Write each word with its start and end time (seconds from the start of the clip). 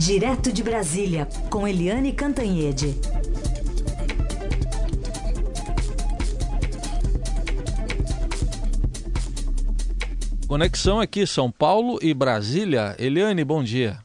Direto 0.00 0.50
de 0.50 0.62
Brasília, 0.62 1.28
com 1.50 1.68
Eliane 1.68 2.10
Cantanhede. 2.14 2.98
Conexão 10.48 10.98
aqui, 10.98 11.26
São 11.26 11.50
Paulo 11.50 11.98
e 12.00 12.14
Brasília. 12.14 12.96
Eliane, 12.98 13.44
bom 13.44 13.62
dia. 13.62 13.98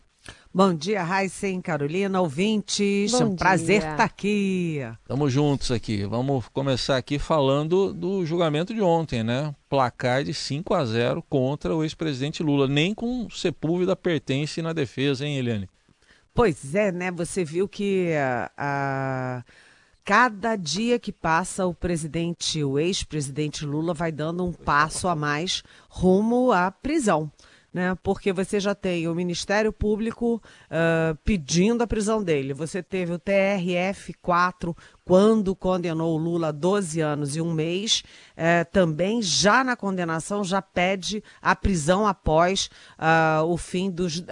Bom 0.53 0.73
dia, 0.73 1.01
Raíssen, 1.01 1.61
Carolina, 1.61 2.19
ouvintes. 2.19 3.13
Bom 3.13 3.21
é 3.21 3.25
um 3.27 3.35
prazer 3.37 3.77
estar 3.77 3.95
tá 3.95 4.03
aqui. 4.03 4.81
Estamos 5.01 5.31
juntos 5.31 5.71
aqui. 5.71 6.05
Vamos 6.05 6.49
começar 6.49 6.97
aqui 6.97 7.17
falando 7.17 7.93
do 7.93 8.25
julgamento 8.25 8.73
de 8.73 8.81
ontem, 8.81 9.23
né? 9.23 9.55
Placar 9.69 10.25
de 10.25 10.33
5 10.33 10.73
a 10.73 10.83
0 10.83 11.23
contra 11.29 11.73
o 11.73 11.85
ex-presidente 11.85 12.43
Lula. 12.43 12.67
Nem 12.67 12.93
com 12.93 13.29
Sepúlveda 13.29 13.95
pertence 13.95 14.61
na 14.61 14.73
defesa, 14.73 15.25
hein, 15.25 15.37
Eliane? 15.37 15.69
Pois 16.35 16.75
é, 16.75 16.91
né? 16.91 17.11
Você 17.11 17.45
viu 17.45 17.65
que 17.65 18.11
a, 18.13 18.51
a, 18.57 19.43
cada 20.03 20.57
dia 20.57 20.99
que 20.99 21.09
passa 21.09 21.65
o 21.65 21.73
presidente, 21.73 22.61
o 22.61 22.77
ex-presidente 22.77 23.65
Lula 23.65 23.93
vai 23.93 24.11
dando 24.11 24.43
um 24.43 24.51
passo 24.51 25.07
a 25.07 25.15
mais 25.15 25.63
rumo 25.87 26.51
à 26.51 26.69
prisão 26.69 27.31
né? 27.75 27.93
Porque 28.01 28.31
você 28.31 28.57
já 28.57 28.73
tem 28.73 29.05
o 29.05 29.13
Ministério 29.13 29.73
Público 29.73 30.41
uh, 30.71 31.13
pedindo 31.25 31.83
a 31.83 31.87
prisão 31.87 32.23
dele. 32.23 32.53
Você 32.53 32.81
teve 32.81 33.11
o 33.11 33.19
TRF4 33.19 34.73
quando 35.03 35.53
condenou 35.53 36.15
o 36.15 36.17
Lula 36.17 36.47
a 36.47 36.51
12 36.53 37.01
anos 37.01 37.35
e 37.35 37.41
um 37.41 37.51
mês, 37.51 38.01
uh, 38.31 38.71
também 38.71 39.21
já 39.21 39.61
na 39.61 39.75
condenação 39.75 40.41
já 40.41 40.61
pede 40.61 41.21
a 41.41 41.53
prisão 41.53 42.07
após 42.07 42.69
uh, 42.97 43.43
o 43.43 43.57
fim 43.57 43.91
dos, 43.91 44.23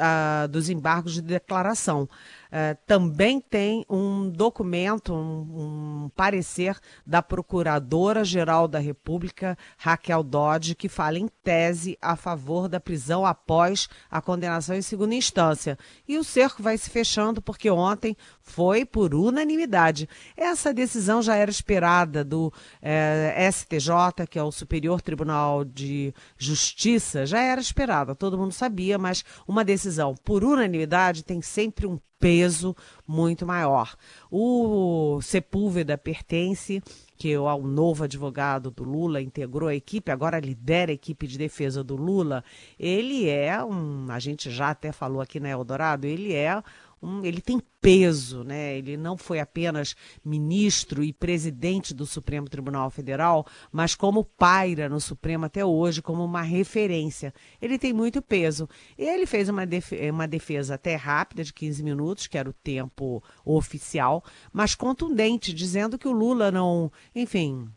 dos 0.50 0.70
embargos 0.70 1.16
de 1.16 1.22
declaração. 1.22 2.08
Uh, 2.53 2.77
também 2.85 3.41
tem 3.41 3.84
um 3.90 4.29
documento, 4.29 5.12
um, 5.12 6.04
um 6.05 6.09
parecer 6.15 6.77
da 7.04 7.20
Procuradora-Geral 7.20 8.68
da 8.68 8.77
República, 8.77 9.57
Raquel 9.76 10.21
Dodge, 10.21 10.76
que 10.76 10.87
fala 10.87 11.18
em 11.18 11.27
tese 11.43 11.98
a 11.99 12.15
favor 12.15 12.70
da 12.70 12.79
prisão 12.79 13.26
após 13.26 13.90
a 14.07 14.21
condenação 14.21 14.76
em 14.76 14.84
segunda 14.84 15.15
instância. 15.15 15.79
E 16.07 16.15
o 16.15 16.23
cerco 16.23 16.62
vai 16.62 16.77
se 16.77 16.91
fechando 16.91 17.41
porque 17.41 17.71
ontem 17.71 18.15
foi 18.44 18.86
por 18.86 19.16
unanimidade. 19.16 20.08
Essa 20.36 20.74
decisão 20.74 21.22
já 21.22 21.36
era 21.36 21.49
esperada 21.49 22.24
do 22.24 22.54
eh, 22.82 23.50
STJ, 23.52 24.27
que 24.30 24.38
é 24.38 24.44
o 24.44 24.52
Superior 24.52 25.02
Tribunal 25.02 25.63
de 25.63 26.13
Justiça, 26.38 27.26
já 27.26 27.41
era 27.41 27.62
esperada, 27.62 28.13
todo 28.13 28.38
mundo 28.38 28.52
sabia, 28.52 28.98
mas 28.98 29.24
uma 29.48 29.63
decisão 29.63 30.13
por 30.24 30.44
unanimidade 30.44 31.24
tem 31.24 31.41
sempre 31.41 31.88
um 31.88 31.98
peso 32.20 32.76
muito 33.08 33.46
maior. 33.46 33.96
O 34.30 35.20
Sepúlveda 35.22 35.98
pertence 35.98 36.82
que 37.24 37.32
é 37.32 37.40
o 37.40 37.62
novo 37.62 38.04
advogado 38.04 38.70
do 38.70 38.84
Lula 38.84 39.22
integrou 39.22 39.70
a 39.70 39.76
equipe, 39.76 40.12
agora 40.12 40.41
lidera 40.41 40.91
a 40.91 40.94
equipe 40.94 41.26
de 41.26 41.38
defesa 41.38 41.82
do 41.82 41.96
Lula. 41.96 42.44
Ele 42.78 43.30
é 43.30 43.63
um, 43.63 44.07
a 44.10 44.20
gente 44.20 44.52
já 44.52 44.72
até 44.72 44.91
falou 44.91 45.22
aqui 45.22 45.40
na 45.40 45.48
Eldorado, 45.48 46.05
ele 46.05 46.34
é 46.34 46.62
um, 47.04 47.26
ele 47.26 47.41
tem 47.41 47.62
peso, 47.82 48.43
né? 48.43 48.77
Ele 48.77 48.96
não 48.96 49.18
foi 49.18 49.40
apenas 49.40 49.93
ministro 50.23 51.04
e 51.04 51.12
presidente 51.12 51.93
do 51.93 52.05
Supremo 52.05 52.48
Tribunal 52.48 52.90
Federal, 52.90 53.45
mas 53.71 53.93
como 53.93 54.23
paira 54.23 54.87
no 54.87 55.01
Supremo 55.01 55.45
até 55.45 55.65
hoje, 55.65 56.01
como 56.01 56.23
uma 56.23 56.41
referência. 56.41 57.34
Ele 57.62 57.77
tem 57.77 57.91
muito 57.91 58.21
peso. 58.21 58.70
Ele 58.98 59.26
fez 59.26 59.49
uma, 59.49 59.63
uma 60.12 60.27
defesa 60.27 60.76
até 60.76 60.95
rápida, 60.95 61.43
de 61.43 61.54
15 61.54 61.84
minutos, 61.84 62.27
que 62.27 62.37
era 62.37 62.49
o 62.49 62.54
tempo 62.54 63.21
oficial, 63.43 64.23
mas 64.51 64.73
contundente, 64.75 65.53
dizendo 65.53 65.97
que 65.97 66.07
o 66.07 66.13
Lula 66.13 66.51
não, 66.51 66.90
enfim, 67.13 67.67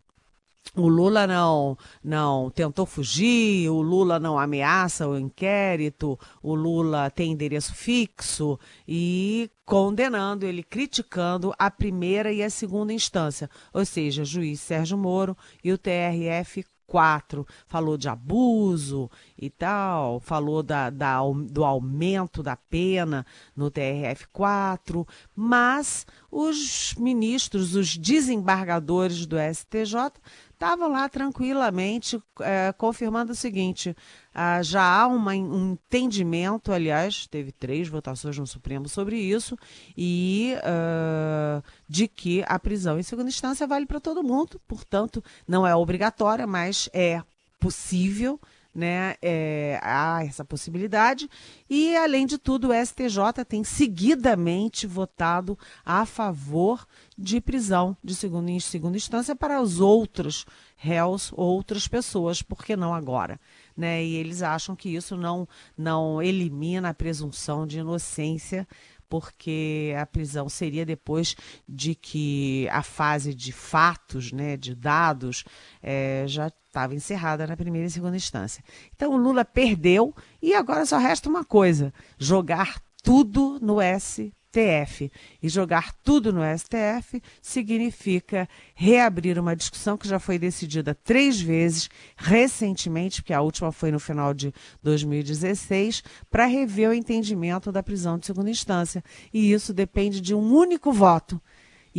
o 0.75 0.87
Lula 0.87 1.25
não, 1.25 1.77
não 2.03 2.49
tentou 2.49 2.85
fugir, 2.85 3.69
o 3.69 3.81
Lula 3.81 4.19
não 4.19 4.37
ameaça 4.37 5.07
o 5.07 5.17
inquérito, 5.17 6.19
o 6.41 6.53
Lula 6.53 7.09
tem 7.09 7.31
endereço 7.31 7.73
fixo 7.73 8.59
e 8.87 9.49
condenando, 9.65 10.45
ele 10.45 10.63
criticando 10.63 11.53
a 11.57 11.69
primeira 11.69 12.31
e 12.31 12.41
a 12.41 12.49
segunda 12.49 12.93
instância, 12.93 13.49
ou 13.73 13.85
seja, 13.85 14.23
juiz 14.23 14.59
Sérgio 14.61 14.97
Moro 14.97 15.35
e 15.63 15.71
o 15.71 15.77
TRF 15.77 16.63
4 16.87 17.45
falou 17.67 17.97
de 17.97 18.07
abuso 18.07 19.11
e 19.37 19.49
tal, 19.49 20.19
falou 20.21 20.63
da, 20.63 20.89
da, 20.89 21.19
do 21.49 21.65
aumento 21.65 22.41
da 22.41 22.55
pena 22.55 23.25
no 23.55 23.69
TRF4, 23.69 25.05
mas 25.35 26.07
os 26.31 26.95
ministros, 26.97 27.75
os 27.75 27.97
desembargadores 27.97 29.25
do 29.25 29.35
STJ 29.37 30.13
estavam 30.57 30.89
lá 30.91 31.07
tranquilamente 31.07 32.19
é, 32.41 32.73
confirmando 32.73 33.31
o 33.31 33.35
seguinte: 33.35 33.95
ah, 34.33 34.61
já 34.61 34.81
há 34.81 35.07
uma, 35.07 35.33
um 35.33 35.73
entendimento, 35.73 36.71
aliás, 36.73 37.27
teve 37.27 37.51
três 37.51 37.87
votações 37.87 38.37
no 38.37 38.47
Supremo 38.47 38.89
sobre 38.89 39.17
isso, 39.17 39.57
e 39.95 40.55
uh, 40.57 41.63
de 41.87 42.07
que 42.07 42.43
a 42.47 42.57
prisão 42.59 42.99
em 42.99 43.03
segunda 43.03 43.29
instância 43.29 43.67
vale 43.67 43.85
para 43.85 43.99
todo 43.99 44.23
mundo, 44.23 44.59
portanto, 44.67 45.23
não 45.47 45.65
é 45.65 45.75
obrigatória, 45.75 46.47
mas 46.47 46.89
é 46.91 47.21
possível 47.59 48.39
né, 48.77 49.15
é, 49.23 49.79
há 49.81 50.23
essa 50.23 50.45
possibilidade. 50.45 51.27
E, 51.67 51.97
além 51.97 52.27
de 52.27 52.37
tudo, 52.37 52.69
o 52.69 52.85
STJ 52.85 53.43
tem 53.47 53.63
seguidamente 53.63 54.85
votado 54.85 55.57
a 55.83 56.05
favor 56.05 56.85
de 57.17 57.41
prisão 57.41 57.97
de 58.03 58.13
segunda, 58.13 58.51
em 58.51 58.59
segunda 58.59 58.95
instância 58.95 59.35
para 59.35 59.59
os 59.59 59.79
outros 59.79 60.45
réus, 60.75 61.31
outras 61.33 61.87
pessoas, 61.87 62.43
por 62.43 62.63
que 62.63 62.75
não 62.75 62.93
agora? 62.93 63.39
Né? 63.75 64.03
E 64.05 64.13
eles 64.13 64.43
acham 64.43 64.75
que 64.75 64.89
isso 64.89 65.17
não, 65.17 65.47
não 65.75 66.21
elimina 66.21 66.89
a 66.89 66.93
presunção 66.93 67.65
de 67.65 67.79
inocência 67.79 68.67
porque 69.09 69.95
a 69.97 70.05
prisão 70.05 70.49
seria 70.49 70.85
depois 70.85 71.33
de 71.67 71.95
que 71.95 72.67
a 72.69 72.83
fase 72.83 73.33
de 73.33 73.53
fatos, 73.53 74.33
né, 74.33 74.57
de 74.57 74.75
dados, 74.75 75.45
é, 75.81 76.25
já 76.27 76.51
estava 76.77 76.93
encerrada 76.93 77.47
na 77.47 77.57
primeira 77.57 77.87
e 77.87 77.91
segunda 77.91 78.15
instância. 78.15 78.63
Então 78.95 79.11
o 79.13 79.17
Lula 79.17 79.43
perdeu 79.43 80.13
e 80.41 80.53
agora 80.53 80.85
só 80.85 80.97
resta 80.97 81.27
uma 81.27 81.43
coisa: 81.43 81.91
jogar 82.19 82.79
tudo 83.03 83.59
no 83.59 83.77
STF. 83.81 85.11
E 85.41 85.49
jogar 85.49 85.93
tudo 86.03 86.31
no 86.31 86.41
STF 86.57 87.21
significa 87.41 88.47
reabrir 88.75 89.37
uma 89.39 89.55
discussão 89.55 89.97
que 89.97 90.07
já 90.07 90.19
foi 90.19 90.37
decidida 90.37 90.95
três 90.95 91.39
vezes 91.39 91.89
recentemente, 92.15 93.21
porque 93.21 93.33
a 93.33 93.41
última 93.41 93.71
foi 93.71 93.91
no 93.91 93.99
final 93.99 94.33
de 94.33 94.53
2016, 94.81 96.03
para 96.29 96.45
rever 96.45 96.89
o 96.89 96.93
entendimento 96.93 97.71
da 97.71 97.83
prisão 97.83 98.17
de 98.17 98.25
segunda 98.25 98.49
instância. 98.49 99.03
E 99.33 99.51
isso 99.51 99.73
depende 99.73 100.21
de 100.21 100.33
um 100.33 100.53
único 100.53 100.91
voto. 100.91 101.41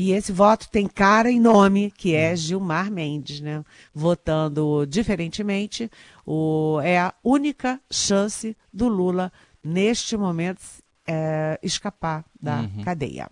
E 0.00 0.12
esse 0.12 0.30
voto 0.30 0.70
tem 0.70 0.86
cara 0.86 1.28
e 1.28 1.40
nome, 1.40 1.90
que 1.90 2.14
é 2.14 2.36
Gilmar 2.36 2.88
Mendes, 2.88 3.40
né? 3.40 3.64
Votando 3.92 4.86
diferentemente, 4.86 5.90
o, 6.24 6.78
é 6.84 7.00
a 7.00 7.12
única 7.24 7.80
chance 7.90 8.56
do 8.72 8.86
Lula, 8.86 9.32
neste 9.60 10.16
momento, 10.16 10.60
é, 11.04 11.58
escapar 11.64 12.24
da 12.40 12.60
uhum. 12.60 12.84
cadeia. 12.84 13.28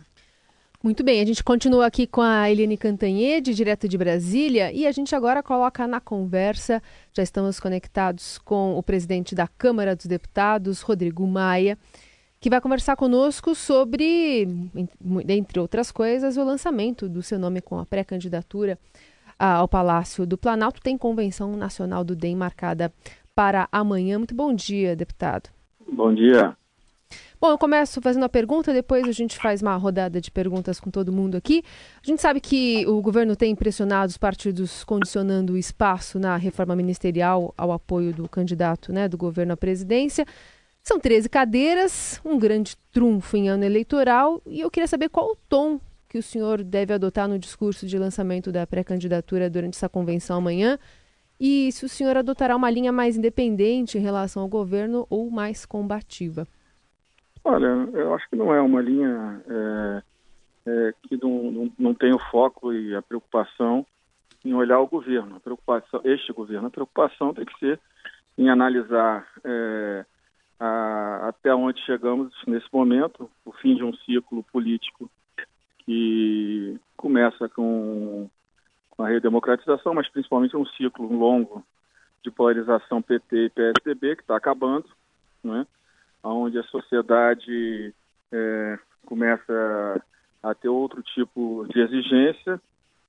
Muito 0.82 1.04
bem, 1.04 1.21
a 1.21 1.25
gente 1.25 1.44
continua 1.44 1.87
aqui 1.87 2.04
com 2.04 2.21
a 2.21 2.50
Eliane 2.50 2.77
Cantanhede, 2.77 3.54
direto 3.54 3.88
de 3.88 3.97
Brasília, 3.97 4.72
e 4.72 4.88
a 4.88 4.91
gente 4.91 5.15
agora 5.15 5.44
coloca 5.44 5.87
na 5.87 6.00
conversa, 6.00 6.83
já 7.12 7.22
estamos 7.22 7.60
conectados 7.60 8.38
com 8.38 8.77
o 8.77 8.83
presidente 8.83 9.37
da 9.37 9.47
Câmara 9.47 9.94
dos 9.94 10.06
Deputados, 10.06 10.81
Rodrigo 10.81 11.25
Maia, 11.28 11.78
que 12.41 12.50
vai 12.50 12.60
conversar 12.60 12.97
conosco 12.97 13.54
sobre, 13.54 14.48
entre 15.28 15.59
outras 15.59 15.91
coisas, 15.91 16.36
o 16.36 16.44
lançamento 16.44 17.09
do 17.09 17.22
seu 17.22 17.38
nome 17.38 17.60
com 17.60 17.78
a 17.78 17.86
pré-candidatura 17.86 18.78
ao 19.38 19.68
Palácio 19.68 20.27
do 20.27 20.38
Planalto. 20.38 20.80
Tem 20.80 20.97
convenção 20.97 21.56
nacional 21.56 22.04
do 22.04 22.15
DEM 22.15 22.36
marcada 22.36 22.92
para 23.34 23.68
amanhã. 23.71 24.18
Muito 24.18 24.34
bom 24.34 24.53
dia, 24.54 24.94
deputado. 24.97 25.50
Bom 25.91 26.15
dia. 26.15 26.56
Bom, 27.38 27.50
eu 27.50 27.59
começo 27.59 28.00
fazendo 28.00 28.24
a 28.24 28.30
pergunta, 28.30 28.72
depois 28.72 29.06
a 29.06 29.12
gente 29.12 29.36
faz 29.36 29.60
uma 29.60 29.77
rodada 29.77 30.22
de 30.22 30.30
perguntas 30.30 30.80
com 30.80 30.91
todo 30.91 31.12
mundo 31.12 31.36
aqui. 31.36 31.62
A 32.03 32.06
gente 32.06 32.21
sabe 32.22 32.41
que 32.41 32.86
o 32.86 33.03
governo 33.03 33.36
tem 33.36 33.54
pressionado 33.54 34.09
os 34.09 34.16
partidos 34.16 34.82
condicionando 34.82 35.53
o 35.53 35.59
espaço 35.59 36.18
na 36.18 36.36
reforma 36.36 36.74
ministerial 36.74 37.53
ao 37.56 37.72
apoio 37.72 38.15
do 38.15 38.27
candidato 38.27 38.91
né, 38.91 39.06
do 39.06 39.18
governo 39.18 39.53
à 39.53 39.56
presidência. 39.56 40.24
São 40.88 41.00
13 41.00 41.28
cadeiras, 41.28 42.22
um 42.24 42.38
grande 42.38 42.77
trunfo 42.92 43.36
em 43.36 43.48
ano 43.48 43.65
eleitoral, 43.65 44.41
e 44.47 44.60
eu 44.60 44.71
queria 44.71 44.86
saber 44.86 45.09
qual 45.09 45.33
o 45.33 45.36
tom 45.48 45.80
que 46.09 46.16
o 46.16 46.22
senhor 46.22 46.62
deve 46.62 46.94
adotar 46.94 47.27
no 47.27 47.41
discurso 47.41 47.88
de 47.88 47.98
lançamento 47.98 48.53
da 48.53 48.65
pré-candidatura 48.65 49.50
durante 49.50 49.74
essa 49.74 49.88
convenção 49.88 50.36
amanhã 50.36 50.78
e 51.41 51.72
se 51.72 51.84
o 51.84 51.88
senhor 51.88 52.16
adotará 52.16 52.54
uma 52.54 52.71
linha 52.71 52.92
mais 52.92 53.16
independente 53.16 53.98
em 53.98 54.00
relação 54.00 54.42
ao 54.44 54.48
governo 54.48 55.09
ou 55.10 55.28
mais 55.28 55.66
combativa. 55.66 56.47
Olha, 57.42 57.66
eu 57.92 58.15
acho 58.15 58.30
que 58.30 58.36
não 58.36 58.54
é 58.54 58.60
uma 58.60 58.80
linha 58.80 59.42
é, 59.48 60.03
é, 60.66 60.94
que 61.03 61.16
não, 61.21 61.50
não, 61.50 61.72
não 61.77 61.94
tem 61.94 62.15
o 62.15 62.21
foco 62.30 62.72
e 62.72 62.94
a 62.94 63.03
preocupação 63.03 63.84
em 64.44 64.54
olhar 64.54 64.78
o 64.78 64.86
governo, 64.86 65.34
a 65.34 65.41
preocupação, 65.41 66.00
este 66.04 66.32
governo. 66.32 66.68
A 66.68 66.71
preocupação 66.71 67.34
tem 67.34 67.44
que 67.44 67.59
ser 67.59 67.80
em 68.39 68.48
analisar 68.48 69.27
é, 69.42 70.04
a, 70.58 71.28
até 71.28 71.54
onde 71.54 71.80
chegamos 71.84 72.32
nesse 72.47 72.66
momento, 72.72 73.30
o 73.44 73.53
fim 73.53 73.74
de 73.74 73.84
um 73.84 73.94
ciclo 73.94 74.42
político 74.44 75.10
que 75.78 76.78
começa 76.97 77.48
com, 77.48 78.28
com 78.91 79.03
a 79.03 79.08
redemocratização, 79.08 79.94
mas 79.94 80.08
principalmente 80.08 80.56
um 80.56 80.66
ciclo 80.66 81.12
longo 81.12 81.64
de 82.22 82.30
polarização 82.30 83.00
PT 83.00 83.36
e 83.36 83.50
PSDB 83.50 84.16
que 84.16 84.22
está 84.22 84.36
acabando, 84.36 84.86
né? 85.44 85.66
onde 86.22 86.58
a 86.58 86.64
sociedade 86.64 87.94
é, 88.32 88.78
começa 89.04 90.03
a 90.42 90.54
ter 90.54 90.68
outro 90.68 91.03
tipo 91.03 91.66
de 91.70 91.80
exigência 91.80 92.60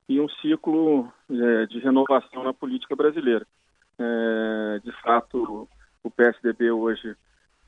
e 0.08 0.22
um 0.22 0.30
ciclo 0.30 1.12
é, 1.30 1.66
de 1.66 1.80
renovação 1.80 2.44
na 2.44 2.54
política 2.54 2.96
brasileira. 2.96 3.46
É, 4.00 4.80
de 4.84 4.92
fato, 5.02 5.68
o 6.04 6.12
PSDB 6.12 6.72
hoje 6.72 7.16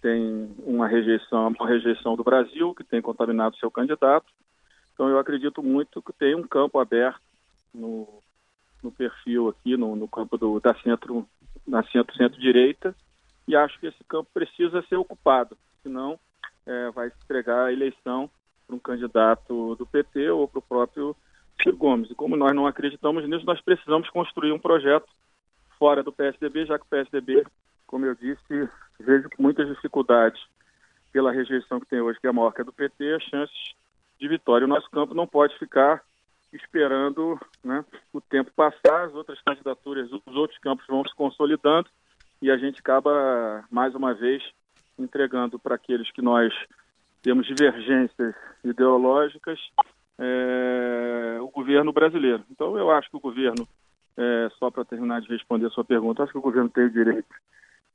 tem 0.01 0.53
uma 0.59 0.87
rejeição, 0.87 1.47
uma 1.47 1.67
rejeição 1.67 2.15
do 2.15 2.23
Brasil, 2.23 2.73
que 2.73 2.83
tem 2.83 3.01
contaminado 3.01 3.57
seu 3.57 3.69
candidato. 3.69 4.27
Então, 4.93 5.09
eu 5.09 5.17
acredito 5.17 5.63
muito 5.63 6.01
que 6.01 6.13
tem 6.13 6.35
um 6.35 6.47
campo 6.47 6.79
aberto 6.79 7.21
no, 7.73 8.07
no 8.83 8.91
perfil 8.91 9.49
aqui, 9.49 9.77
no, 9.77 9.95
no 9.95 10.07
campo 10.07 10.37
do, 10.37 10.59
da 10.59 10.73
centro, 10.75 11.27
na 11.67 11.83
centro-centro-direita, 11.83 12.95
e 13.47 13.55
acho 13.55 13.79
que 13.79 13.87
esse 13.87 14.03
campo 14.03 14.29
precisa 14.33 14.81
ser 14.83 14.95
ocupado, 14.95 15.57
senão 15.81 16.19
é, 16.65 16.91
vai 16.91 17.07
entregar 17.07 17.65
a 17.65 17.73
eleição 17.73 18.29
para 18.65 18.75
um 18.75 18.79
candidato 18.79 19.75
do 19.75 19.85
PT 19.85 20.29
ou 20.29 20.47
para 20.47 20.59
o 20.59 20.61
próprio 20.61 21.15
Ciro 21.61 21.75
Gomes. 21.75 22.11
E 22.11 22.15
como 22.15 22.35
nós 22.35 22.53
não 22.53 22.67
acreditamos 22.67 23.27
nisso, 23.27 23.45
nós 23.45 23.61
precisamos 23.61 24.09
construir 24.09 24.51
um 24.51 24.59
projeto 24.59 25.07
fora 25.77 26.03
do 26.03 26.11
PSDB, 26.11 26.65
já 26.65 26.77
que 26.77 26.85
o 26.85 26.89
PSDB, 26.89 27.45
como 27.87 28.05
eu 28.05 28.13
disse, 28.13 28.69
vejo 28.99 29.29
com 29.29 29.41
muitas 29.41 29.67
dificuldades 29.67 30.41
pela 31.11 31.31
rejeição 31.31 31.79
que 31.79 31.87
tem 31.87 32.01
hoje, 32.01 32.19
que 32.19 32.27
é 32.27 32.29
a 32.29 32.33
maior 32.33 32.51
que 32.51 32.61
é 32.61 32.63
do 32.63 32.73
PT, 32.73 33.13
as 33.13 33.23
chances 33.23 33.73
de 34.19 34.27
vitória. 34.27 34.65
O 34.65 34.69
nosso 34.69 34.89
campo 34.91 35.13
não 35.13 35.25
pode 35.25 35.57
ficar 35.57 36.03
esperando 36.51 37.39
né, 37.63 37.85
o 38.11 38.19
tempo 38.19 38.51
passar, 38.55 39.05
as 39.05 39.13
outras 39.13 39.39
candidaturas, 39.41 40.11
os 40.11 40.35
outros 40.35 40.59
campos 40.59 40.85
vão 40.87 41.03
se 41.03 41.15
consolidando 41.15 41.87
e 42.41 42.49
a 42.49 42.57
gente 42.57 42.79
acaba, 42.79 43.63
mais 43.69 43.93
uma 43.95 44.13
vez, 44.13 44.43
entregando 44.97 45.59
para 45.59 45.75
aqueles 45.75 46.11
que 46.11 46.21
nós 46.21 46.53
temos 47.21 47.45
divergências 47.45 48.33
ideológicas 48.63 49.59
é, 50.17 51.37
o 51.41 51.47
governo 51.47 51.93
brasileiro. 51.93 52.43
Então, 52.51 52.77
eu 52.77 52.91
acho 52.91 53.09
que 53.09 53.17
o 53.17 53.21
governo, 53.21 53.67
é, 54.17 54.49
só 54.57 54.69
para 54.69 54.85
terminar 54.85 55.21
de 55.21 55.29
responder 55.29 55.67
a 55.67 55.69
sua 55.69 55.85
pergunta, 55.85 56.23
acho 56.23 56.31
que 56.31 56.37
o 56.37 56.41
governo 56.41 56.69
tem 56.69 56.85
o 56.85 56.91
direito 56.91 57.27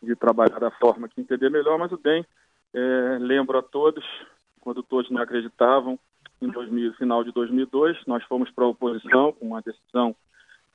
de 0.05 0.15
trabalhar 0.15 0.59
da 0.59 0.71
forma 0.71 1.09
que 1.09 1.21
entender 1.21 1.51
melhor, 1.51 1.79
mas 1.79 1.93
o 1.93 1.97
DEM, 1.97 2.25
é, 2.73 3.19
lembro 3.21 3.59
a 3.59 3.63
todos, 3.63 4.05
quando 4.61 4.83
todos 4.83 5.11
não 5.11 5.21
acreditavam, 5.21 5.99
em 6.41 6.49
2000, 6.49 6.95
final 6.95 7.25
de 7.25 7.33
2002, 7.33 8.05
nós 8.07 8.23
fomos 8.25 8.51
para 8.51 8.65
a 8.65 8.69
oposição 8.69 9.33
com 9.33 9.47
uma 9.47 9.63
decisão 9.63 10.15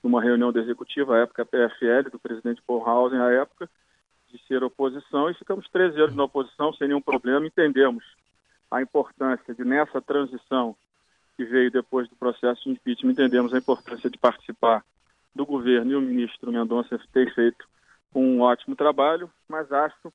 numa 0.02 0.22
reunião 0.22 0.52
da 0.52 0.62
executiva, 0.62 1.16
a 1.16 1.20
época 1.20 1.46
PFL, 1.46 2.10
do 2.12 2.20
presidente 2.20 2.62
Paul 2.66 2.88
Hausen, 2.88 3.20
à 3.20 3.30
época, 3.31 3.70
de 4.31 4.40
ser 4.48 4.64
oposição, 4.64 5.30
e 5.30 5.34
ficamos 5.34 5.68
13 5.70 6.02
anos 6.02 6.16
na 6.16 6.24
oposição 6.24 6.72
sem 6.74 6.88
nenhum 6.88 7.02
problema, 7.02 7.46
entendemos 7.46 8.04
a 8.72 8.81
importância 8.81 9.54
de, 9.54 9.64
nessa 9.64 10.02
transição 10.02 10.76
que 11.36 11.44
veio 11.44 11.72
depois 11.72 12.08
do 12.08 12.16
processo 12.16 12.64
de 12.64 12.72
impeachment, 12.72 13.12
entendemos 13.12 13.54
a 13.54 13.58
importância 13.58 14.10
de 14.10 14.18
participar 14.18 14.84
do 15.34 15.46
governo 15.46 15.92
e 15.92 15.96
o 15.96 16.02
ministro 16.02 16.52
Mendonça 16.52 17.00
tem 17.12 17.30
feito 17.31 17.66
um 18.13 18.41
ótimo 18.41 18.75
trabalho, 18.75 19.29
mas 19.47 19.71
acho 19.71 20.11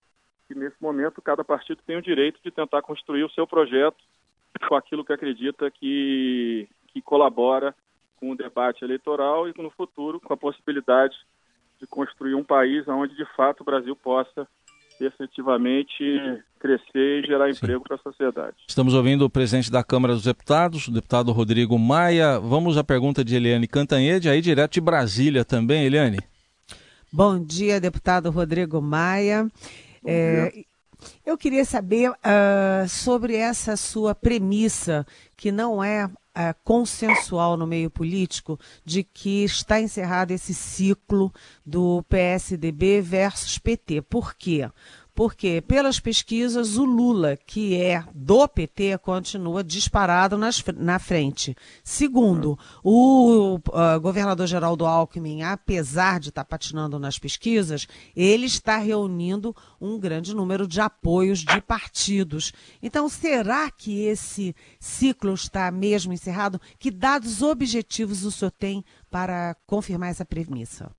que 0.47 0.55
nesse 0.55 0.77
momento 0.81 1.23
cada 1.23 1.45
partido 1.45 1.81
tem 1.87 1.97
o 1.97 2.03
direito 2.03 2.41
de 2.43 2.51
tentar 2.51 2.83
construir 2.83 3.25
o 3.25 3.31
seu 3.31 3.47
projeto 3.47 3.97
com 4.69 4.75
aquilo 4.75 5.05
que 5.05 5.13
acredita 5.13 5.71
que, 5.71 6.69
que 6.89 7.01
colabora 7.01 7.75
com 8.17 8.31
o 8.31 8.37
debate 8.37 8.85
eleitoral 8.85 9.49
e 9.49 9.55
no 9.57 9.71
futuro 9.71 10.21
com 10.21 10.33
a 10.33 10.37
possibilidade 10.37 11.17
de 11.81 11.87
construir 11.87 12.35
um 12.35 12.45
país 12.45 12.87
onde 12.89 13.17
de 13.17 13.25
fato 13.37 13.61
o 13.61 13.65
Brasil 13.65 13.97
possa 13.97 14.47
efetivamente 15.01 16.43
crescer 16.59 17.25
e 17.25 17.27
gerar 17.27 17.51
emprego 17.51 17.83
para 17.83 17.97
a 17.97 17.99
sociedade. 17.99 18.57
Estamos 18.69 18.95
ouvindo 18.95 19.25
o 19.25 19.31
presidente 19.31 19.71
da 19.71 19.83
Câmara 19.83 20.15
dos 20.15 20.23
Deputados, 20.23 20.87
o 20.87 20.93
deputado 20.93 21.33
Rodrigo 21.33 21.77
Maia. 21.79 22.39
Vamos 22.39 22.79
à 22.79 22.85
pergunta 22.85 23.25
de 23.25 23.35
Eliane 23.35 23.67
Cantanhede, 23.67 24.29
aí 24.29 24.41
direto 24.41 24.75
de 24.75 24.81
Brasília 24.81 25.45
também, 25.45 25.85
Eliane. 25.85 26.19
Bom 27.17 27.39
dia, 27.39 27.81
deputado 27.81 28.29
Rodrigo 28.29 28.83
Maia. 28.83 29.49
É, 30.05 30.65
eu 31.25 31.39
queria 31.39 31.65
saber 31.65 32.11
uh, 32.11 32.89
sobre 32.89 33.37
essa 33.37 33.77
sua 33.77 34.17
premissa, 34.17 35.07
que 35.37 35.53
não 35.53 35.83
é 35.83 36.11
é, 36.35 36.53
consensual 36.65 37.57
no 37.57 37.69
meio 37.69 37.89
político 37.89 38.59
de 38.85 39.05
que 39.05 39.45
está 39.45 39.81
encerrado 39.81 40.33
esse 40.33 40.53
ciclo 40.53 41.33
do 41.65 42.05
PSDB 42.09 43.01
versus 43.01 43.57
PT. 43.59 44.03
Por 44.03 44.35
quê? 44.35 44.69
Porque 45.15 45.61
pelas 45.61 46.01
pesquisas 46.01 46.77
o 46.77 46.85
Lula, 46.85 47.37
que 47.37 47.81
é 47.81 48.05
do 48.13 48.49
PT, 48.49 48.99
continua 48.99 49.63
disparado 49.63 50.37
nas, 50.37 50.63
na 50.77 50.99
frente. 50.99 51.57
Segundo, 51.85 52.59
o 52.83 53.57
uh, 53.57 54.01
governador 54.01 54.47
Geraldo 54.47 54.85
Alckmin, 54.85 55.43
apesar 55.43 56.19
de 56.19 56.31
estar 56.31 56.45
patinando 56.45 56.99
nas 56.99 57.19
pesquisas, 57.19 57.87
ele 58.17 58.47
está 58.47 58.77
reunindo 58.77 59.55
um 59.81 59.99
grande 59.99 60.35
número 60.35 60.67
de 60.67 60.81
apoios 60.81 61.41
de 61.41 61.61
partidos. 61.61 62.53
Então, 62.83 63.09
será 63.09 63.71
que 63.71 64.03
esse 64.03 64.55
ciclo 64.81 65.33
está 65.35 65.71
mesmo 65.71 66.13
encerrado? 66.13 66.61
Que 66.79 66.91
dados 66.91 67.41
objetivos 67.41 68.25
o 68.25 68.33
senhor 68.33 68.51
tem 68.51 68.85
para 69.11 69.57
confirmar 69.67 70.11
essa 70.11 70.25
premissa? 70.25 70.91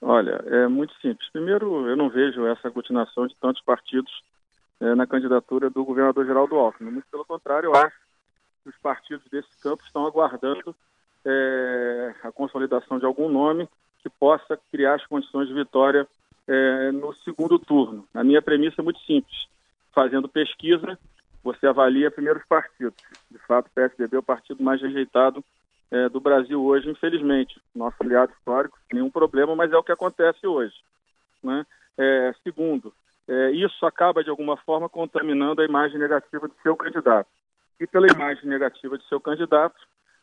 Olha, 0.00 0.42
é 0.46 0.68
muito 0.68 0.94
simples. 1.00 1.28
Primeiro, 1.30 1.88
eu 1.88 1.96
não 1.96 2.08
vejo 2.08 2.46
essa 2.46 2.68
aglutinação 2.68 3.26
de 3.26 3.34
tantos 3.36 3.62
partidos 3.62 4.12
é, 4.80 4.94
na 4.94 5.06
candidatura 5.06 5.70
do 5.70 5.84
governador 5.84 6.26
Geraldo 6.26 6.56
Alckmin. 6.56 6.90
Muito 6.90 7.08
pelo 7.10 7.24
contrário, 7.24 7.68
eu 7.68 7.74
acho 7.74 7.96
que 8.62 8.68
os 8.68 8.76
partidos 8.78 9.26
desse 9.30 9.48
campo 9.62 9.82
estão 9.84 10.06
aguardando 10.06 10.74
é, 11.24 12.14
a 12.22 12.30
consolidação 12.30 12.98
de 12.98 13.06
algum 13.06 13.28
nome 13.28 13.68
que 14.02 14.08
possa 14.08 14.58
criar 14.70 14.94
as 14.94 15.06
condições 15.06 15.48
de 15.48 15.54
vitória 15.54 16.06
é, 16.46 16.92
no 16.92 17.14
segundo 17.16 17.58
turno. 17.58 18.06
A 18.14 18.22
minha 18.22 18.42
premissa 18.42 18.80
é 18.80 18.84
muito 18.84 19.00
simples. 19.00 19.46
Fazendo 19.92 20.28
pesquisa, 20.28 20.98
você 21.42 21.66
avalia 21.66 22.10
primeiro 22.10 22.38
os 22.38 22.46
partidos. 22.46 23.02
De 23.30 23.38
fato, 23.38 23.66
o 23.66 23.70
PSDB 23.70 24.16
é 24.16 24.18
o 24.18 24.22
partido 24.22 24.62
mais 24.62 24.80
rejeitado 24.80 25.42
é, 25.90 26.08
do 26.08 26.20
Brasil 26.20 26.62
hoje, 26.62 26.90
infelizmente. 26.90 27.60
Nosso 27.74 27.96
aliado 28.00 28.32
histórico, 28.32 28.78
nenhum 28.92 29.10
problema, 29.10 29.54
mas 29.54 29.72
é 29.72 29.76
o 29.76 29.82
que 29.82 29.92
acontece 29.92 30.46
hoje. 30.46 30.74
Né? 31.42 31.64
É, 31.98 32.34
segundo, 32.42 32.92
é, 33.28 33.50
isso 33.52 33.84
acaba 33.86 34.22
de 34.22 34.30
alguma 34.30 34.56
forma 34.56 34.88
contaminando 34.88 35.60
a 35.60 35.64
imagem 35.64 35.98
negativa 35.98 36.48
de 36.48 36.54
seu 36.62 36.76
candidato. 36.76 37.28
E 37.80 37.86
pela 37.86 38.06
imagem 38.06 38.48
negativa 38.48 38.96
de 38.96 39.06
seu 39.08 39.20
candidato, 39.20 39.76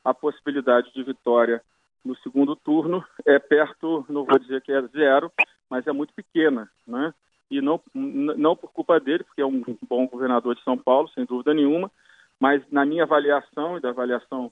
a 0.04 0.14
possibilidade 0.14 0.92
de 0.94 1.04
vitória 1.04 1.62
no 2.04 2.16
segundo 2.18 2.56
turno 2.56 3.04
é 3.26 3.40
perto, 3.40 4.06
não 4.10 4.26
vou 4.26 4.38
dizer 4.38 4.62
que 4.62 4.72
é 4.72 4.82
zero, 4.88 5.32
mas 5.70 5.88
é 5.88 5.92
muito 5.92 6.14
pequena, 6.14 6.70
né? 6.86 7.14
E 7.50 7.62
não, 7.62 7.80
não 7.94 8.56
por 8.56 8.72
culpa 8.72 9.00
dele, 9.00 9.24
porque 9.24 9.42
é 9.42 9.46
um 9.46 9.64
bom 9.88 10.08
governador 10.08 10.56
de 10.56 10.64
São 10.64 10.78
Paulo, 10.78 11.08
sem 11.10 11.24
dúvida 11.24 11.54
nenhuma, 11.54 11.92
mas 12.40 12.64
na 12.72 12.84
minha 12.84 13.04
avaliação 13.04 13.78
e 13.78 13.80
da 13.80 13.90
avaliação 13.90 14.52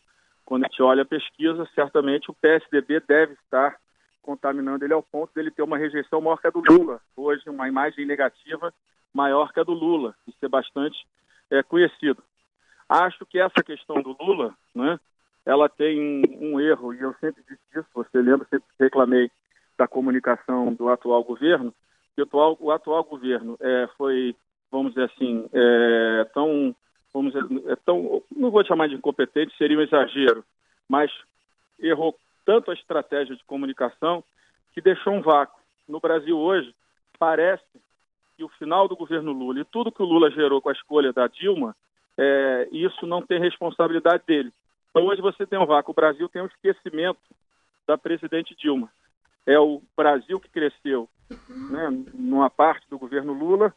quando 0.52 0.66
a 0.66 0.68
gente 0.68 0.84
olha 0.84 1.04
a 1.04 1.06
pesquisa, 1.06 1.66
certamente 1.74 2.30
o 2.30 2.34
PSDB 2.34 3.00
deve 3.08 3.36
estar 3.36 3.78
contaminando 4.22 4.84
ele 4.84 4.94
ao 4.94 5.02
ponto 5.02 5.34
dele 5.34 5.50
ter 5.50 5.62
uma 5.62 5.78
rejeição 5.78 6.20
maior 6.20 6.42
que 6.42 6.48
a 6.48 6.50
do 6.50 6.60
Lula. 6.60 7.00
Hoje, 7.16 7.50
uma 7.50 7.70
imagem 7.70 8.06
negativa 8.06 8.74
maior 9.14 9.54
que 9.54 9.62
a 9.62 9.64
do 9.64 9.72
Lula, 9.72 10.14
e 10.28 10.34
ser 10.42 10.50
bastante 10.50 11.08
é, 11.50 11.64
conhecido. 11.64 12.22
Acho 12.90 13.26
que 13.26 13.40
essa 13.40 13.64
questão 13.64 14.02
do 14.02 14.14
Lula, 14.20 14.54
né, 14.76 15.00
ela 15.46 15.70
tem 15.70 15.98
um, 16.02 16.56
um 16.56 16.60
erro, 16.60 16.94
e 16.94 17.00
eu 17.00 17.16
sempre 17.22 17.42
disse 17.48 17.62
isso, 17.74 17.88
você 17.94 18.22
lembra, 18.22 18.46
sempre 18.50 18.68
reclamei 18.78 19.32
da 19.78 19.88
comunicação 19.88 20.74
do 20.74 20.90
atual 20.90 21.24
governo, 21.24 21.74
que 22.14 22.22
o 22.22 22.26
atual, 22.26 22.58
o 22.60 22.72
atual 22.72 23.06
governo 23.06 23.56
é, 23.62 23.88
foi, 23.98 24.36
vamos 24.70 24.96
dizer 24.96 25.10
assim, 25.16 25.48
é, 25.54 26.28
tão 26.34 26.76
vamos 27.14 27.34
dizer, 27.34 27.72
é 27.72 27.76
tão, 27.78 28.22
não 28.42 28.50
vou 28.50 28.66
chamar 28.66 28.90
de 28.90 28.96
incompetente, 28.96 29.56
seria 29.56 29.78
um 29.78 29.82
exagero, 29.82 30.44
mas 30.90 31.12
errou 31.80 32.18
tanto 32.44 32.72
a 32.72 32.74
estratégia 32.74 33.36
de 33.36 33.44
comunicação 33.46 34.24
que 34.74 34.82
deixou 34.82 35.14
um 35.14 35.22
vácuo. 35.22 35.62
No 35.88 36.00
Brasil 36.00 36.38
hoje, 36.38 36.74
parece 37.20 37.64
que 38.36 38.44
o 38.44 38.50
final 38.50 38.88
do 38.88 38.96
governo 38.96 39.32
Lula 39.32 39.60
e 39.60 39.66
tudo 39.66 39.92
que 39.92 40.02
o 40.02 40.06
Lula 40.06 40.32
gerou 40.32 40.60
com 40.60 40.70
a 40.70 40.74
escolha 40.74 41.14
da 41.14 41.28
Dilma, 41.28 41.76
é, 42.18 42.68
isso 42.72 43.06
não 43.06 43.22
tem 43.22 43.40
responsabilidade 43.40 44.24
dele. 44.26 44.52
Então 44.90 45.06
hoje 45.06 45.22
você 45.22 45.46
tem 45.46 45.60
um 45.60 45.66
vácuo. 45.66 45.92
O 45.92 45.96
Brasil 45.96 46.28
tem 46.28 46.42
um 46.42 46.48
esquecimento 46.48 47.20
da 47.88 47.98
presidente 47.98 48.56
Dilma. 48.56 48.92
É 49.46 49.60
o 49.60 49.82
Brasil 49.96 50.40
que 50.40 50.50
cresceu 50.50 51.08
né, 51.70 51.90
numa 52.14 52.50
parte 52.50 52.90
do 52.90 52.98
governo 52.98 53.34
Lula 53.34 53.74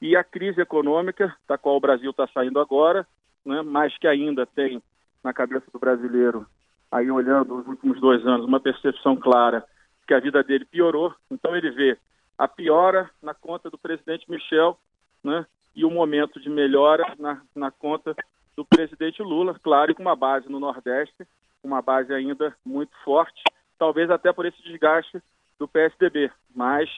e 0.00 0.16
a 0.16 0.24
crise 0.24 0.60
econômica, 0.60 1.36
da 1.46 1.58
qual 1.58 1.76
o 1.76 1.80
Brasil 1.80 2.10
está 2.10 2.26
saindo 2.28 2.60
agora, 2.60 3.06
né, 3.48 3.62
mas 3.62 3.96
que 3.96 4.06
ainda 4.06 4.44
tem 4.44 4.82
na 5.24 5.32
cabeça 5.32 5.64
do 5.72 5.78
brasileiro, 5.78 6.46
aí 6.92 7.10
olhando 7.10 7.56
os 7.56 7.66
últimos 7.66 7.98
dois 7.98 8.24
anos, 8.26 8.46
uma 8.46 8.60
percepção 8.60 9.16
clara 9.16 9.64
que 10.06 10.12
a 10.12 10.20
vida 10.20 10.42
dele 10.44 10.66
piorou. 10.66 11.14
Então 11.30 11.56
ele 11.56 11.70
vê 11.70 11.98
a 12.36 12.46
piora 12.46 13.10
na 13.22 13.32
conta 13.32 13.70
do 13.70 13.78
presidente 13.78 14.30
Michel, 14.30 14.78
né, 15.24 15.46
e 15.74 15.84
o 15.84 15.90
momento 15.90 16.38
de 16.38 16.50
melhora 16.50 17.14
na, 17.18 17.40
na 17.54 17.70
conta 17.70 18.14
do 18.54 18.64
presidente 18.64 19.22
Lula, 19.22 19.58
claro, 19.62 19.90
e 19.90 19.94
com 19.94 20.02
uma 20.02 20.16
base 20.16 20.48
no 20.48 20.60
Nordeste, 20.60 21.26
uma 21.62 21.80
base 21.80 22.12
ainda 22.12 22.54
muito 22.64 22.92
forte, 23.02 23.42
talvez 23.78 24.10
até 24.10 24.30
por 24.32 24.44
esse 24.44 24.62
desgaste 24.62 25.22
do 25.58 25.66
PSDB. 25.66 26.30
Mas 26.54 26.90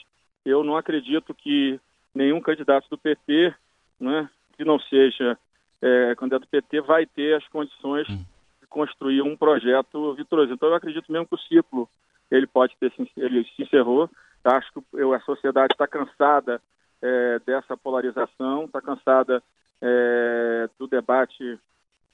eu 0.45 0.65
não 0.65 0.77
acredito 0.77 1.33
que 1.33 1.79
nenhum 2.15 2.41
candidato 2.41 2.89
do 2.91 2.99
PT, 2.99 3.55
né, 4.01 4.29
que 4.57 4.65
não 4.65 4.81
seja 4.81 5.39
é, 5.83 6.15
candidato 6.17 6.43
do 6.43 6.49
PT, 6.49 6.81
vai 6.83 7.07
ter 7.07 7.37
as 7.37 7.47
condições 7.49 8.09
hum. 8.09 8.25
de 8.61 8.67
construir 8.69 9.23
um 9.23 9.37
projeto 9.37 10.15
vitorioso. 10.15 10.53
Então 10.53 10.69
eu 10.69 10.75
acredito 10.75 11.11
mesmo 11.11 11.27
que 11.27 11.35
o 11.35 11.39
ciclo 11.39 11.89
ele 12.31 12.47
pode 12.47 12.77
ter 12.79 12.93
ele 13.17 13.45
se 13.57 13.63
encerrou. 13.63 14.09
Acho 14.45 14.73
que 14.73 14.81
eu, 14.95 15.13
a 15.13 15.21
sociedade 15.21 15.75
está 15.75 15.87
cansada 15.87 16.61
é, 17.03 17.39
dessa 17.45 17.77
polarização, 17.77 18.65
está 18.65 18.81
cansada 18.81 19.43
é, 19.81 20.69
do 20.79 20.87
debate 20.87 21.59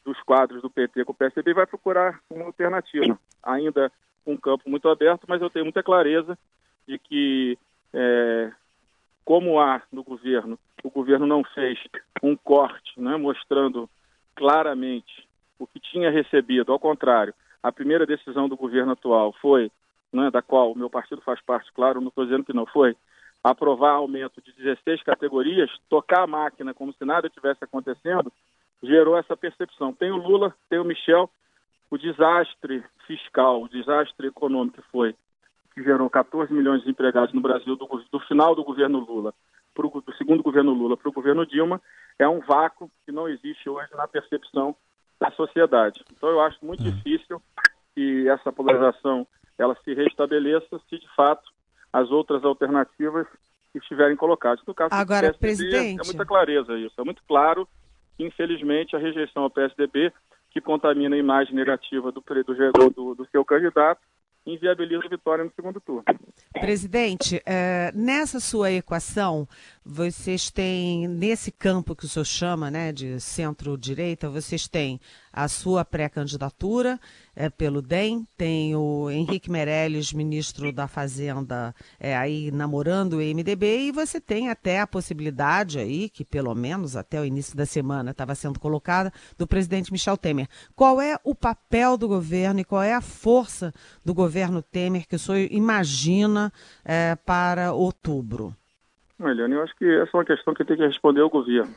dos 0.04 0.20
quadros 0.22 0.62
do 0.62 0.70
PT 0.70 1.04
com 1.04 1.12
o 1.12 1.14
PSDB 1.14 1.52
vai 1.52 1.66
procurar 1.66 2.20
uma 2.30 2.44
alternativa. 2.44 3.18
Ainda 3.42 3.90
um 4.24 4.36
campo 4.36 4.70
muito 4.70 4.88
aberto, 4.88 5.26
mas 5.28 5.42
eu 5.42 5.50
tenho 5.50 5.64
muita 5.64 5.82
clareza 5.82 6.38
de 6.86 6.98
que, 6.98 7.58
é, 7.92 8.52
como 9.24 9.58
há 9.58 9.82
no 9.90 10.04
governo, 10.04 10.58
o 10.86 10.90
governo 10.90 11.26
não 11.26 11.42
fez 11.42 11.78
um 12.22 12.36
corte 12.36 12.98
né, 13.00 13.16
mostrando 13.16 13.90
claramente 14.36 15.26
o 15.58 15.66
que 15.66 15.80
tinha 15.80 16.10
recebido, 16.10 16.72
ao 16.72 16.78
contrário, 16.78 17.34
a 17.62 17.72
primeira 17.72 18.06
decisão 18.06 18.48
do 18.48 18.56
governo 18.56 18.92
atual 18.92 19.32
foi, 19.40 19.70
né, 20.12 20.30
da 20.30 20.40
qual 20.40 20.70
o 20.70 20.78
meu 20.78 20.88
partido 20.88 21.20
faz 21.22 21.40
parte, 21.40 21.72
claro, 21.72 22.00
não 22.00 22.08
estou 22.08 22.24
dizendo 22.24 22.44
que 22.44 22.52
não 22.52 22.66
foi, 22.66 22.96
aprovar 23.42 23.94
aumento 23.94 24.40
de 24.40 24.52
16 24.52 25.02
categorias, 25.02 25.70
tocar 25.88 26.22
a 26.22 26.26
máquina 26.26 26.72
como 26.72 26.92
se 26.92 27.04
nada 27.04 27.28
tivesse 27.28 27.64
acontecendo, 27.64 28.32
gerou 28.82 29.16
essa 29.16 29.36
percepção. 29.36 29.92
Tem 29.92 30.10
o 30.10 30.16
Lula, 30.16 30.54
tem 30.68 30.78
o 30.78 30.84
Michel, 30.84 31.28
o 31.90 31.98
desastre 31.98 32.84
fiscal, 33.06 33.62
o 33.62 33.68
desastre 33.68 34.28
econômico 34.28 34.80
que 34.80 34.88
foi, 34.90 35.14
que 35.74 35.82
gerou 35.82 36.08
14 36.10 36.52
milhões 36.52 36.82
de 36.82 36.90
empregados 36.90 37.34
no 37.34 37.40
Brasil 37.40 37.76
do, 37.76 37.86
do 38.10 38.20
final 38.20 38.54
do 38.54 38.64
governo 38.64 39.00
Lula, 39.00 39.32
pro, 39.76 40.02
do 40.04 40.14
segundo 40.16 40.42
governo 40.42 40.72
Lula 40.72 40.96
para 40.96 41.08
o 41.08 41.12
governo 41.12 41.46
Dilma, 41.46 41.80
é 42.18 42.26
um 42.26 42.40
vácuo 42.40 42.90
que 43.04 43.12
não 43.12 43.28
existe 43.28 43.68
hoje 43.68 43.88
na 43.94 44.08
percepção 44.08 44.74
da 45.20 45.30
sociedade. 45.32 46.02
Então 46.10 46.30
eu 46.30 46.40
acho 46.40 46.58
muito 46.64 46.82
uhum. 46.82 46.90
difícil 46.90 47.40
que 47.94 48.28
essa 48.28 48.50
polarização 48.50 49.26
ela 49.58 49.76
se 49.84 49.94
restabeleça 49.94 50.80
se 50.88 50.98
de 50.98 51.08
fato 51.14 51.50
as 51.92 52.10
outras 52.10 52.44
alternativas 52.44 53.26
estiverem 53.74 54.16
colocadas. 54.16 54.64
No 54.66 54.74
caso 54.74 54.94
Agora, 54.94 55.32
do 55.32 55.38
PSDB, 55.38 55.70
presidente... 55.70 56.00
é 56.00 56.04
muita 56.04 56.26
clareza 56.26 56.78
isso, 56.78 56.98
é 56.98 57.04
muito 57.04 57.22
claro 57.28 57.68
que 58.16 58.24
infelizmente 58.24 58.96
a 58.96 58.98
rejeição 58.98 59.42
ao 59.42 59.50
PSDB 59.50 60.12
que 60.50 60.60
contamina 60.60 61.14
a 61.14 61.18
imagem 61.18 61.54
negativa 61.54 62.10
do, 62.10 62.22
do, 62.22 62.90
do, 62.90 63.14
do 63.14 63.26
seu 63.26 63.44
candidato, 63.44 64.00
inviabiliza 64.46 65.04
a 65.04 65.08
vitória 65.08 65.44
no 65.44 65.52
segundo 65.54 65.80
turno. 65.80 66.04
Presidente, 66.52 67.42
é, 67.44 67.90
nessa 67.94 68.38
sua 68.38 68.70
equação, 68.70 69.48
vocês 69.84 70.50
têm, 70.50 71.08
nesse 71.08 71.50
campo 71.50 71.94
que 71.94 72.04
o 72.04 72.08
senhor 72.08 72.24
chama 72.24 72.70
né, 72.70 72.92
de 72.92 73.20
centro-direita, 73.20 74.30
vocês 74.30 74.68
têm 74.68 75.00
a 75.36 75.48
sua 75.48 75.84
pré-candidatura 75.84 76.98
é, 77.36 77.50
pelo 77.50 77.82
DEM, 77.82 78.26
tem 78.38 78.74
o 78.74 79.10
Henrique 79.10 79.50
Meirelles, 79.50 80.14
ministro 80.14 80.72
da 80.72 80.88
Fazenda, 80.88 81.74
é, 82.00 82.16
aí 82.16 82.50
namorando 82.50 83.14
o 83.14 83.16
MDB, 83.18 83.88
e 83.88 83.92
você 83.92 84.18
tem 84.18 84.48
até 84.48 84.80
a 84.80 84.86
possibilidade 84.86 85.78
aí, 85.78 86.08
que 86.08 86.24
pelo 86.24 86.54
menos 86.54 86.96
até 86.96 87.20
o 87.20 87.24
início 87.26 87.54
da 87.54 87.66
semana 87.66 88.12
estava 88.12 88.34
sendo 88.34 88.58
colocada, 88.58 89.12
do 89.36 89.46
presidente 89.46 89.92
Michel 89.92 90.16
Temer. 90.16 90.48
Qual 90.74 91.02
é 91.02 91.18
o 91.22 91.34
papel 91.34 91.98
do 91.98 92.08
governo 92.08 92.60
e 92.60 92.64
qual 92.64 92.82
é 92.82 92.94
a 92.94 93.02
força 93.02 93.74
do 94.02 94.14
governo 94.14 94.62
Temer 94.62 95.06
que 95.06 95.16
o 95.16 95.18
senhor 95.18 95.46
imagina 95.50 96.50
é, 96.82 97.14
para 97.14 97.74
outubro? 97.74 98.56
Eliane, 99.20 99.54
eu 99.54 99.62
acho 99.62 99.76
que 99.76 99.84
essa 99.84 100.10
é 100.14 100.16
uma 100.16 100.24
questão 100.24 100.54
que 100.54 100.64
tem 100.64 100.76
que 100.76 100.86
responder 100.86 101.20
o 101.20 101.28
governo. 101.28 101.74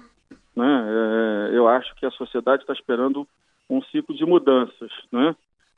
Né? 0.55 0.65
É, 0.65 1.57
eu 1.57 1.67
acho 1.67 1.93
que 1.95 2.05
a 2.05 2.11
sociedade 2.11 2.63
está 2.63 2.73
esperando 2.73 3.27
um 3.69 3.81
ciclo 3.83 4.15
de 4.15 4.25
mudanças, 4.25 4.91
né? 5.11 5.35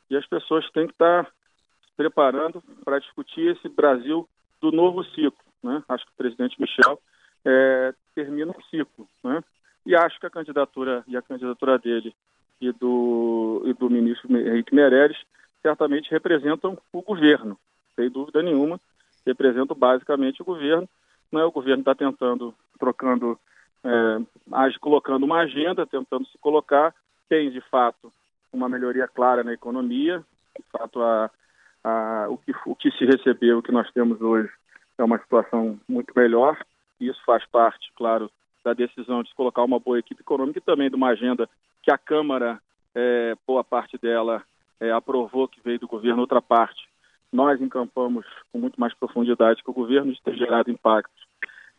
E 0.09 0.15
as 0.15 0.25
pessoas 0.25 0.69
têm 0.71 0.87
que 0.87 0.93
estar 0.93 1.25
se 1.25 1.95
preparando 1.95 2.63
para 2.83 2.99
discutir 2.99 3.55
esse 3.55 3.67
Brasil 3.69 4.27
do 4.61 4.71
novo 4.71 5.03
ciclo, 5.03 5.43
né? 5.63 5.83
Acho 5.89 6.05
que 6.05 6.11
o 6.11 6.17
presidente 6.17 6.59
Michel 6.59 7.01
é, 7.43 7.93
termina 8.15 8.51
um 8.51 8.61
ciclo, 8.69 9.07
né? 9.23 9.43
E 9.85 9.95
acho 9.95 10.19
que 10.19 10.25
a 10.25 10.29
candidatura 10.29 11.03
e 11.07 11.17
a 11.17 11.21
candidatura 11.21 11.77
dele 11.77 12.15
e 12.59 12.71
do 12.71 13.63
e 13.65 13.73
do 13.73 13.89
ministro 13.89 14.37
Henrique 14.37 14.73
Meirelles 14.73 15.17
certamente 15.61 16.11
representam 16.11 16.77
o 16.93 17.01
governo, 17.01 17.57
sem 17.95 18.09
dúvida 18.09 18.41
nenhuma, 18.41 18.79
representam 19.25 19.75
basicamente 19.75 20.41
o 20.41 20.45
governo. 20.45 20.87
Né? 21.31 21.43
O 21.43 21.51
governo 21.51 21.81
está 21.81 21.95
tentando, 21.95 22.53
trocando, 22.79 23.39
é, 23.83 24.17
colocando 24.79 25.23
uma 25.23 25.39
agenda, 25.39 25.85
tentando 25.85 26.25
se 26.27 26.37
colocar 26.39 26.93
tem, 27.31 27.49
de 27.49 27.61
fato, 27.61 28.11
uma 28.51 28.67
melhoria 28.67 29.07
clara 29.07 29.41
na 29.41 29.53
economia. 29.53 30.21
De 30.53 30.65
fato, 30.69 31.01
a, 31.01 31.31
a, 31.81 32.27
o, 32.29 32.37
que, 32.37 32.53
o 32.65 32.75
que 32.75 32.91
se 32.91 33.05
recebeu, 33.05 33.59
o 33.59 33.63
que 33.63 33.71
nós 33.71 33.89
temos 33.93 34.21
hoje, 34.21 34.49
é 34.97 35.03
uma 35.03 35.17
situação 35.17 35.79
muito 35.87 36.11
melhor. 36.13 36.59
Isso 36.99 37.21
faz 37.25 37.45
parte, 37.45 37.89
claro, 37.95 38.29
da 38.65 38.73
decisão 38.73 39.23
de 39.23 39.29
se 39.29 39.35
colocar 39.35 39.63
uma 39.63 39.79
boa 39.79 39.97
equipe 39.97 40.19
econômica 40.19 40.59
e 40.59 40.61
também 40.61 40.89
de 40.89 40.95
uma 40.97 41.07
agenda 41.07 41.47
que 41.81 41.89
a 41.89 41.97
Câmara, 41.97 42.59
é, 42.93 43.33
boa 43.47 43.63
parte 43.63 43.97
dela, 43.97 44.43
é, 44.77 44.91
aprovou, 44.91 45.47
que 45.47 45.61
veio 45.63 45.79
do 45.79 45.87
governo, 45.87 46.19
outra 46.19 46.41
parte. 46.41 46.85
Nós 47.31 47.61
encampamos 47.61 48.25
com 48.51 48.59
muito 48.59 48.77
mais 48.77 48.93
profundidade 48.93 49.63
que 49.63 49.69
o 49.69 49.73
governo 49.73 50.11
de 50.11 50.21
ter 50.21 50.35
gerado 50.35 50.69
impactos 50.69 51.25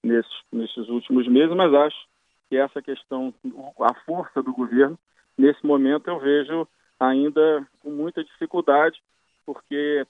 nesses, 0.03 0.33
nesses 0.51 0.89
últimos 0.89 1.29
meses, 1.29 1.55
mas 1.55 1.75
acho 1.75 2.07
que 2.49 2.57
essa 2.57 2.81
questão, 2.81 3.35
a 3.83 3.93
força 4.07 4.43
do 4.43 4.55
governo, 4.55 4.99
nesse 5.43 5.67
momento 5.67 6.09
eu 6.09 6.21
vejo 6.21 6.69
ainda 7.01 7.67
com 7.81 7.91
muita 7.91 8.23
dificuldade, 8.23 9.03
porque 9.45 10.07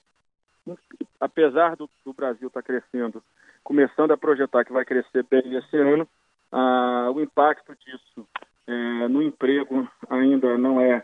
apesar 1.19 1.75
do, 1.75 1.89
do 2.05 2.13
Brasil 2.13 2.47
estar 2.47 2.61
tá 2.61 2.65
crescendo, 2.65 3.23
começando 3.63 4.11
a 4.11 4.17
projetar 4.17 4.63
que 4.63 4.71
vai 4.71 4.85
crescer 4.85 5.23
bem 5.23 5.55
esse 5.55 5.75
ano, 5.75 6.07
ah, 6.51 7.09
o 7.11 7.19
impacto 7.19 7.75
disso 7.75 8.27
é, 8.67 9.07
no 9.07 9.23
emprego 9.23 9.89
ainda 10.07 10.55
não 10.57 10.79
é 10.79 11.03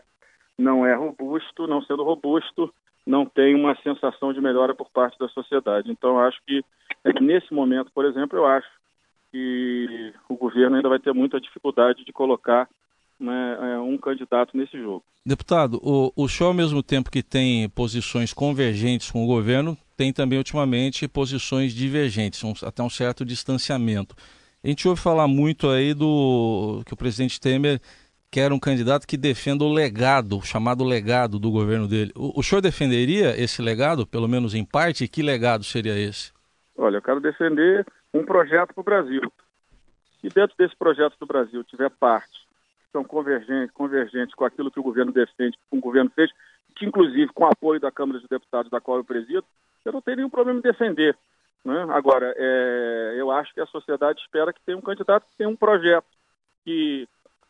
não 0.56 0.86
é 0.86 0.94
robusto, 0.94 1.66
não 1.66 1.82
sendo 1.82 2.04
robusto, 2.04 2.72
não 3.06 3.24
tem 3.24 3.54
uma 3.54 3.74
sensação 3.76 4.30
de 4.32 4.42
melhora 4.42 4.74
por 4.74 4.90
parte 4.90 5.18
da 5.18 5.26
sociedade. 5.28 5.90
Então, 5.90 6.20
acho 6.20 6.38
que 6.46 6.62
é, 7.02 7.18
nesse 7.18 7.52
momento, 7.52 7.90
por 7.92 8.04
exemplo, 8.04 8.38
eu 8.38 8.46
acho 8.46 8.68
que 9.32 10.12
o 10.28 10.36
governo 10.36 10.76
ainda 10.76 10.88
vai 10.88 10.98
ter 10.98 11.14
muita 11.14 11.40
dificuldade 11.40 12.04
de 12.04 12.12
colocar 12.12 12.68
né, 13.20 13.58
é, 13.60 13.78
um 13.78 13.98
candidato 13.98 14.56
nesse 14.56 14.78
jogo. 14.78 15.04
Deputado, 15.24 15.78
o, 15.82 16.12
o 16.16 16.28
senhor, 16.28 16.48
ao 16.48 16.54
mesmo 16.54 16.82
tempo 16.82 17.10
que 17.10 17.22
tem 17.22 17.68
posições 17.68 18.32
convergentes 18.32 19.10
com 19.10 19.22
o 19.22 19.26
governo, 19.26 19.76
tem 19.96 20.12
também 20.12 20.38
ultimamente 20.38 21.06
posições 21.06 21.74
divergentes, 21.74 22.42
um, 22.42 22.54
até 22.64 22.82
um 22.82 22.88
certo 22.88 23.24
distanciamento. 23.24 24.16
A 24.64 24.68
gente 24.68 24.88
ouve 24.88 25.00
falar 25.00 25.28
muito 25.28 25.68
aí 25.68 25.92
do 25.92 26.82
que 26.86 26.94
o 26.94 26.96
presidente 26.96 27.38
Temer 27.38 27.80
quer 28.30 28.52
um 28.52 28.58
candidato 28.58 29.06
que 29.06 29.16
defenda 29.16 29.64
o 29.64 29.72
legado, 29.72 30.38
o 30.38 30.42
chamado 30.42 30.84
legado 30.84 31.38
do 31.38 31.50
governo 31.50 31.86
dele. 31.86 32.12
O, 32.14 32.40
o 32.40 32.42
senhor 32.42 32.62
defenderia 32.62 33.38
esse 33.38 33.60
legado, 33.60 34.06
pelo 34.06 34.28
menos 34.28 34.54
em 34.54 34.64
parte? 34.64 35.04
E 35.04 35.08
que 35.08 35.22
legado 35.22 35.64
seria 35.64 35.98
esse? 35.98 36.32
Olha, 36.76 36.96
eu 36.96 37.02
quero 37.02 37.20
defender 37.20 37.84
um 38.14 38.24
projeto 38.24 38.72
para 38.72 38.80
o 38.80 38.84
Brasil. 38.84 39.20
Se 40.20 40.28
dentro 40.28 40.56
desse 40.56 40.76
projeto 40.76 41.14
do 41.18 41.26
Brasil 41.26 41.62
tiver 41.64 41.90
parte 41.90 42.49
são 42.92 43.04
convergentes, 43.04 43.72
convergentes 43.72 44.34
com 44.34 44.44
aquilo 44.44 44.70
que 44.70 44.80
o 44.80 44.82
governo 44.82 45.12
defende, 45.12 45.56
que 45.56 45.76
o 45.76 45.80
governo 45.80 46.10
fez, 46.10 46.30
que 46.76 46.86
inclusive 46.86 47.32
com 47.32 47.46
apoio 47.46 47.80
da 47.80 47.90
Câmara 47.90 48.18
dos 48.18 48.28
Deputados, 48.28 48.70
da 48.70 48.80
qual 48.80 48.98
eu 48.98 49.04
presido, 49.04 49.44
eu 49.84 49.92
não 49.92 50.00
tenho 50.00 50.18
nenhum 50.18 50.30
problema 50.30 50.58
em 50.58 50.62
defender. 50.62 51.16
Né? 51.64 51.86
Agora, 51.90 52.34
é, 52.36 53.14
eu 53.16 53.30
acho 53.30 53.52
que 53.52 53.60
a 53.60 53.66
sociedade 53.66 54.20
espera 54.20 54.52
que 54.52 54.60
tenha 54.64 54.78
um 54.78 54.82
candidato 54.82 55.26
que 55.28 55.36
tenha 55.36 55.48
um 55.48 55.56
projeto, 55.56 56.06
que 56.64 57.08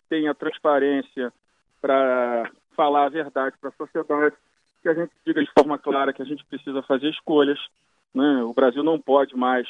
tenha 0.09 0.35
transparência 0.35 1.33
para 1.81 2.51
falar 2.77 3.07
a 3.07 3.11
verdade 3.11 3.57
para 3.61 3.71
a 3.71 3.73
sociedade, 3.73 4.37
que 4.83 4.89
a 4.89 4.95
gente 4.95 5.13
diga 5.27 5.43
de 5.43 5.51
forma 5.57 5.79
clara 5.79 6.13
que 6.13 6.23
a 6.23 6.25
gente 6.25 6.45
precisa 6.45 6.83
fazer 6.83 7.09
escolhas. 7.11 7.59
Né? 8.15 8.43
O 8.43 8.53
Brasil 8.53 8.83
não 8.83 8.99
pode 8.99 9.37
mais 9.37 9.69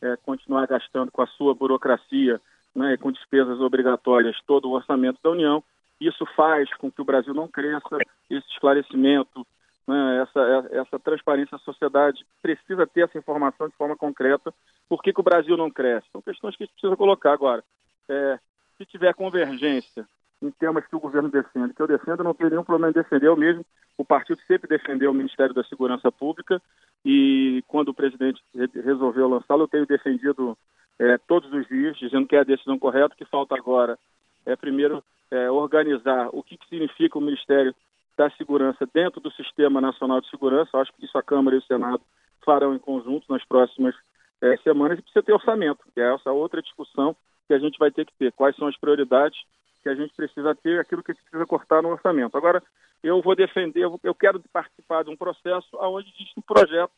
é, 0.00 0.16
continuar 0.16 0.66
gastando 0.66 1.10
com 1.10 1.22
a 1.22 1.26
sua 1.26 1.54
burocracia, 1.54 2.40
né, 2.74 2.96
com 2.96 3.12
despesas 3.12 3.60
obrigatórias, 3.60 4.40
todo 4.46 4.68
o 4.68 4.72
orçamento 4.72 5.18
da 5.22 5.30
União. 5.30 5.62
Isso 6.00 6.26
faz 6.34 6.72
com 6.74 6.90
que 6.90 7.00
o 7.00 7.04
Brasil 7.04 7.34
não 7.34 7.46
cresça. 7.46 7.98
Esse 8.28 8.48
esclarecimento, 8.48 9.46
né, 9.86 10.22
essa, 10.22 10.68
essa 10.72 10.98
transparência 10.98 11.56
à 11.56 11.58
sociedade 11.58 12.24
precisa 12.40 12.86
ter 12.86 13.02
essa 13.02 13.18
informação 13.18 13.68
de 13.68 13.76
forma 13.76 13.96
concreta. 13.96 14.52
Por 14.88 15.02
que, 15.02 15.12
que 15.12 15.20
o 15.20 15.24
Brasil 15.24 15.56
não 15.56 15.70
cresce? 15.70 16.08
São 16.10 16.22
questões 16.22 16.56
que 16.56 16.64
a 16.64 16.66
gente 16.66 16.74
precisa 16.74 16.96
colocar 16.96 17.32
agora. 17.32 17.62
É, 18.08 18.38
se 18.76 18.86
tiver 18.86 19.14
convergência 19.14 20.06
em 20.42 20.50
temas 20.50 20.84
que 20.86 20.96
o 20.96 21.00
governo 21.00 21.30
defende, 21.30 21.72
que 21.72 21.80
eu 21.80 21.86
defendo, 21.86 22.24
não 22.24 22.34
tenho 22.34 22.50
nenhum 22.50 22.64
problema 22.64 22.90
em 22.90 23.00
defender. 23.00 23.28
Eu 23.28 23.36
mesmo, 23.36 23.64
o 23.96 24.04
partido 24.04 24.40
sempre 24.48 24.68
defendeu 24.68 25.12
o 25.12 25.14
Ministério 25.14 25.54
da 25.54 25.62
Segurança 25.64 26.10
Pública 26.10 26.60
e 27.04 27.62
quando 27.68 27.90
o 27.90 27.94
presidente 27.94 28.42
resolveu 28.74 29.28
lançá-lo, 29.28 29.62
eu 29.62 29.68
tenho 29.68 29.86
defendido 29.86 30.58
é, 30.98 31.16
todos 31.18 31.51
dizendo 31.98 32.26
que 32.26 32.36
é 32.36 32.40
a 32.40 32.44
decisão 32.44 32.78
correta, 32.78 33.14
que 33.16 33.24
falta 33.24 33.54
agora 33.54 33.98
é 34.44 34.56
primeiro 34.56 35.02
é, 35.30 35.50
organizar 35.50 36.28
o 36.32 36.42
que, 36.42 36.56
que 36.56 36.68
significa 36.68 37.18
o 37.18 37.22
Ministério 37.22 37.74
da 38.16 38.28
Segurança 38.30 38.86
dentro 38.92 39.20
do 39.20 39.30
Sistema 39.32 39.80
Nacional 39.80 40.20
de 40.20 40.28
Segurança. 40.28 40.76
Acho 40.76 40.92
que 40.92 41.04
isso 41.04 41.16
a 41.16 41.22
Câmara 41.22 41.56
e 41.56 41.58
o 41.60 41.62
Senado 41.62 42.02
farão 42.44 42.74
em 42.74 42.78
conjunto 42.78 43.32
nas 43.32 43.44
próximas 43.44 43.94
é, 44.40 44.56
semanas 44.58 44.98
e 44.98 45.02
precisa 45.02 45.22
ter 45.22 45.32
orçamento, 45.32 45.84
que 45.94 46.00
é 46.00 46.14
essa 46.14 46.32
outra 46.32 46.60
discussão 46.60 47.16
que 47.46 47.54
a 47.54 47.58
gente 47.58 47.78
vai 47.78 47.90
ter 47.90 48.04
que 48.04 48.12
ter. 48.18 48.32
Quais 48.32 48.56
são 48.56 48.68
as 48.68 48.76
prioridades 48.76 49.38
que 49.82 49.88
a 49.88 49.94
gente 49.94 50.14
precisa 50.14 50.54
ter, 50.54 50.78
aquilo 50.78 51.02
que 51.02 51.12
precisa 51.12 51.44
cortar 51.44 51.82
no 51.82 51.90
orçamento. 51.90 52.36
Agora, 52.36 52.62
eu 53.02 53.20
vou 53.20 53.34
defender, 53.34 53.84
eu 54.02 54.14
quero 54.14 54.40
participar 54.52 55.02
de 55.02 55.10
um 55.10 55.16
processo 55.16 55.68
onde 55.80 56.08
existe 56.10 56.38
um 56.38 56.42
projeto 56.42 56.92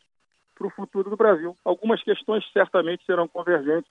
para 0.54 0.66
o 0.66 0.70
futuro 0.70 1.08
do 1.08 1.16
Brasil. 1.16 1.56
Algumas 1.64 2.02
questões 2.02 2.44
certamente 2.52 3.04
serão 3.06 3.26
convergentes 3.26 3.90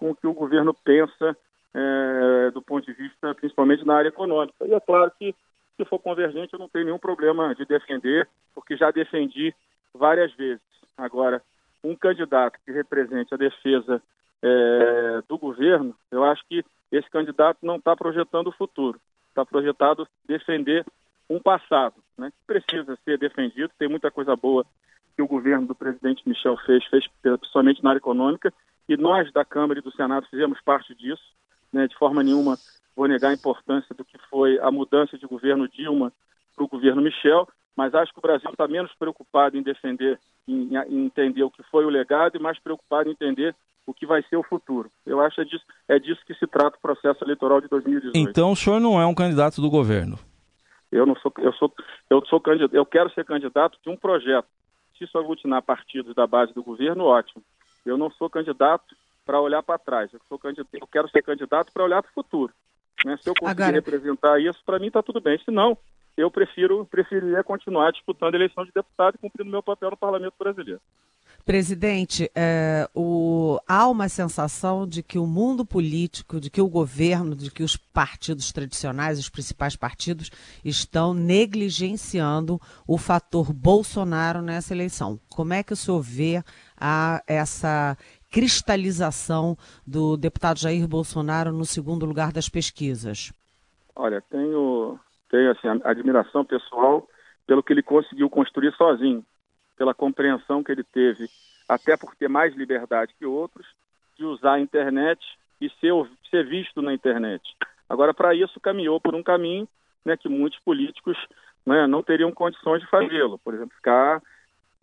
com 0.00 0.10
o 0.10 0.16
que 0.16 0.26
o 0.26 0.32
governo 0.32 0.72
pensa 0.72 1.36
é, 1.74 2.50
do 2.52 2.62
ponto 2.62 2.86
de 2.86 2.94
vista, 2.94 3.34
principalmente 3.34 3.86
na 3.86 3.96
área 3.96 4.08
econômica. 4.08 4.66
E 4.66 4.72
é 4.72 4.80
claro 4.80 5.12
que, 5.18 5.34
se 5.76 5.84
for 5.84 5.98
convergente, 5.98 6.54
eu 6.54 6.58
não 6.58 6.70
tenho 6.70 6.86
nenhum 6.86 6.98
problema 6.98 7.54
de 7.54 7.66
defender, 7.66 8.26
porque 8.54 8.78
já 8.78 8.90
defendi 8.90 9.54
várias 9.94 10.32
vezes. 10.32 10.62
Agora, 10.96 11.42
um 11.84 11.94
candidato 11.94 12.58
que 12.64 12.72
represente 12.72 13.34
a 13.34 13.36
defesa 13.36 14.02
é, 14.42 15.22
do 15.28 15.36
governo, 15.36 15.94
eu 16.10 16.24
acho 16.24 16.42
que 16.48 16.64
esse 16.90 17.08
candidato 17.10 17.58
não 17.62 17.76
está 17.76 17.94
projetando 17.94 18.48
o 18.48 18.52
futuro, 18.52 18.98
está 19.28 19.44
projetado 19.44 20.08
defender 20.26 20.84
um 21.28 21.38
passado, 21.38 21.94
né, 22.18 22.30
que 22.30 22.46
precisa 22.46 22.98
ser 23.04 23.18
defendido. 23.18 23.70
Tem 23.78 23.88
muita 23.88 24.10
coisa 24.10 24.34
boa 24.34 24.64
que 25.14 25.22
o 25.22 25.28
governo 25.28 25.68
do 25.68 25.74
presidente 25.74 26.28
Michel 26.28 26.56
fez, 26.66 26.84
fez 26.86 27.04
principalmente 27.22 27.84
na 27.84 27.90
área 27.90 27.98
econômica, 27.98 28.52
e 28.88 28.96
nós 28.96 29.32
da 29.32 29.44
Câmara 29.44 29.78
e 29.78 29.82
do 29.82 29.92
Senado 29.92 30.26
fizemos 30.28 30.60
parte 30.62 30.94
disso. 30.94 31.22
Né, 31.72 31.86
de 31.86 31.96
forma 31.96 32.20
nenhuma 32.24 32.58
vou 32.96 33.06
negar 33.06 33.30
a 33.30 33.34
importância 33.34 33.94
do 33.94 34.04
que 34.04 34.18
foi 34.28 34.58
a 34.58 34.70
mudança 34.70 35.16
de 35.16 35.26
governo 35.26 35.68
Dilma 35.68 36.12
para 36.54 36.64
o 36.64 36.68
governo 36.68 37.00
Michel, 37.00 37.48
mas 37.76 37.94
acho 37.94 38.12
que 38.12 38.18
o 38.18 38.22
Brasil 38.22 38.50
está 38.50 38.68
menos 38.68 38.92
preocupado 38.98 39.56
em 39.56 39.62
defender, 39.62 40.18
em, 40.46 40.76
em, 40.76 41.06
entender 41.06 41.42
o 41.42 41.50
que 41.50 41.62
foi 41.70 41.84
o 41.84 41.88
legado 41.88 42.36
e 42.36 42.42
mais 42.42 42.58
preocupado 42.58 43.08
em 43.08 43.12
entender 43.12 43.54
o 43.86 43.94
que 43.94 44.04
vai 44.04 44.22
ser 44.24 44.36
o 44.36 44.42
futuro. 44.42 44.90
Eu 45.06 45.20
acho 45.20 45.36
que 45.36 45.40
é 45.40 45.44
disso, 45.44 45.64
é 45.88 45.98
disso 45.98 46.20
que 46.26 46.34
se 46.34 46.46
trata 46.46 46.76
o 46.76 46.80
processo 46.80 47.24
eleitoral 47.24 47.60
de 47.60 47.68
2018. 47.68 48.16
Então 48.16 48.52
o 48.52 48.56
senhor 48.56 48.80
não 48.80 49.00
é 49.00 49.06
um 49.06 49.14
candidato 49.14 49.60
do 49.62 49.70
governo? 49.70 50.18
Eu 50.92 51.06
não 51.06 51.16
sou, 51.16 51.32
eu 51.38 51.52
sou, 51.54 51.72
eu 52.10 52.24
sou 52.26 52.40
candidato, 52.40 52.74
eu 52.74 52.84
quero 52.84 53.10
ser 53.14 53.24
candidato 53.24 53.78
de 53.82 53.88
um 53.88 53.96
projeto. 53.96 54.48
Se 54.98 55.04
isso 55.04 55.16
aglutinar 55.16 55.62
partidos 55.62 56.14
da 56.14 56.26
base 56.26 56.52
do 56.52 56.62
governo, 56.62 57.04
ótimo. 57.04 57.42
Eu 57.84 57.96
não 57.96 58.10
sou 58.10 58.28
candidato 58.28 58.96
para 59.24 59.40
olhar 59.40 59.62
para 59.62 59.78
trás. 59.78 60.12
Eu, 60.12 60.20
sou 60.28 60.38
candidato, 60.38 60.68
eu 60.72 60.86
quero 60.86 61.08
ser 61.10 61.22
candidato 61.22 61.72
para 61.72 61.84
olhar 61.84 62.02
para 62.02 62.10
o 62.10 62.14
futuro. 62.14 62.52
Né? 63.04 63.16
Se 63.22 63.30
eu 63.30 63.34
conseguir 63.34 63.62
Agora... 63.62 63.76
representar 63.76 64.40
isso, 64.40 64.60
para 64.64 64.78
mim 64.78 64.88
está 64.88 65.02
tudo 65.02 65.20
bem. 65.20 65.38
Se 65.38 65.50
não, 65.50 65.76
eu 66.16 66.30
prefiro 66.30 66.86
preferiria 66.86 67.42
continuar 67.42 67.92
disputando 67.92 68.34
a 68.34 68.36
eleição 68.36 68.64
de 68.64 68.72
deputado 68.72 69.14
e 69.14 69.18
cumprindo 69.18 69.50
meu 69.50 69.62
papel 69.62 69.90
no 69.90 69.96
Parlamento 69.96 70.34
brasileiro. 70.38 70.80
Presidente, 71.44 72.30
é, 72.34 72.88
o, 72.94 73.58
há 73.66 73.88
uma 73.88 74.08
sensação 74.08 74.86
de 74.86 75.02
que 75.02 75.18
o 75.18 75.26
mundo 75.26 75.64
político, 75.64 76.38
de 76.38 76.50
que 76.50 76.60
o 76.60 76.68
governo, 76.68 77.34
de 77.34 77.50
que 77.50 77.62
os 77.62 77.76
partidos 77.76 78.52
tradicionais, 78.52 79.18
os 79.18 79.28
principais 79.28 79.74
partidos, 79.74 80.30
estão 80.64 81.14
negligenciando 81.14 82.60
o 82.86 82.98
fator 82.98 83.52
Bolsonaro 83.52 84.42
nessa 84.42 84.74
eleição. 84.74 85.18
Como 85.28 85.52
é 85.52 85.62
que 85.62 85.72
o 85.72 85.76
senhor 85.76 86.00
vê 86.00 86.42
a, 86.78 87.22
essa 87.26 87.96
cristalização 88.30 89.56
do 89.86 90.16
deputado 90.16 90.58
Jair 90.58 90.86
Bolsonaro 90.86 91.52
no 91.52 91.64
segundo 91.64 92.06
lugar 92.06 92.32
das 92.32 92.48
pesquisas? 92.48 93.32
Olha, 93.96 94.22
tenho, 94.30 94.98
tenho 95.30 95.50
assim, 95.50 95.68
admiração 95.84 96.44
pessoal 96.44 97.08
pelo 97.46 97.62
que 97.62 97.72
ele 97.72 97.82
conseguiu 97.82 98.30
construir 98.30 98.72
sozinho 98.76 99.24
pela 99.80 99.94
compreensão 99.94 100.62
que 100.62 100.70
ele 100.70 100.84
teve, 100.84 101.26
até 101.66 101.96
por 101.96 102.14
ter 102.14 102.28
mais 102.28 102.54
liberdade 102.54 103.14
que 103.18 103.24
outros, 103.24 103.66
de 104.14 104.26
usar 104.26 104.56
a 104.56 104.60
internet 104.60 105.18
e 105.58 105.70
ser, 105.80 105.94
ser 106.30 106.46
visto 106.46 106.82
na 106.82 106.92
internet. 106.92 107.42
Agora, 107.88 108.12
para 108.12 108.34
isso, 108.34 108.60
caminhou 108.60 109.00
por 109.00 109.14
um 109.14 109.22
caminho 109.22 109.66
né, 110.04 110.18
que 110.18 110.28
muitos 110.28 110.60
políticos 110.60 111.16
né, 111.64 111.86
não 111.86 112.02
teriam 112.02 112.30
condições 112.30 112.82
de 112.82 112.90
fazê-lo. 112.90 113.38
Por 113.38 113.54
exemplo, 113.54 113.74
ficar 113.74 114.20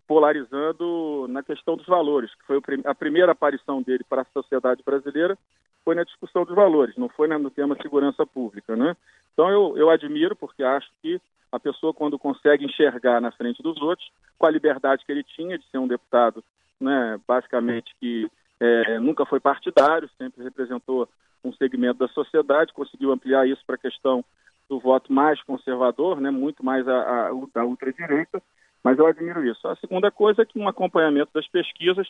polarizando 0.04 1.26
na 1.28 1.44
questão 1.44 1.76
dos 1.76 1.86
valores, 1.86 2.34
que 2.34 2.44
foi 2.44 2.60
a 2.84 2.94
primeira 2.94 3.30
aparição 3.30 3.80
dele 3.80 4.02
para 4.02 4.22
a 4.22 4.32
sociedade 4.32 4.82
brasileira, 4.84 5.38
foi 5.84 5.94
na 5.94 6.02
discussão 6.02 6.44
dos 6.44 6.56
valores, 6.56 6.96
não 6.96 7.08
foi 7.08 7.28
no 7.28 7.50
tema 7.50 7.80
segurança 7.80 8.26
pública. 8.26 8.74
Né? 8.74 8.96
Então, 9.32 9.48
eu, 9.48 9.78
eu 9.78 9.90
admiro, 9.90 10.34
porque 10.34 10.64
acho 10.64 10.90
que 11.00 11.20
a 11.50 11.58
pessoa, 11.58 11.94
quando 11.94 12.18
consegue 12.18 12.64
enxergar 12.64 13.20
na 13.20 13.32
frente 13.32 13.62
dos 13.62 13.80
outros, 13.80 14.10
com 14.38 14.46
a 14.46 14.50
liberdade 14.50 15.04
que 15.04 15.12
ele 15.12 15.22
tinha 15.22 15.58
de 15.58 15.64
ser 15.70 15.78
um 15.78 15.88
deputado, 15.88 16.44
né, 16.80 17.18
basicamente 17.26 17.94
que 18.00 18.30
é, 18.60 18.98
nunca 18.98 19.24
foi 19.24 19.40
partidário, 19.40 20.08
sempre 20.18 20.44
representou 20.44 21.08
um 21.44 21.52
segmento 21.52 21.98
da 21.98 22.08
sociedade, 22.08 22.72
conseguiu 22.72 23.12
ampliar 23.12 23.48
isso 23.48 23.62
para 23.66 23.76
a 23.76 23.78
questão 23.78 24.24
do 24.68 24.78
voto 24.78 25.12
mais 25.12 25.42
conservador, 25.42 26.20
né, 26.20 26.30
muito 26.30 26.64
mais 26.64 26.86
a, 26.86 27.28
a, 27.28 27.30
da 27.54 27.64
ultradireita, 27.64 28.42
mas 28.84 28.98
eu 28.98 29.06
admiro 29.06 29.44
isso. 29.44 29.66
A 29.66 29.76
segunda 29.76 30.10
coisa 30.10 30.42
é 30.42 30.44
que 30.44 30.58
um 30.58 30.68
acompanhamento 30.68 31.30
das 31.32 31.48
pesquisas, 31.48 32.08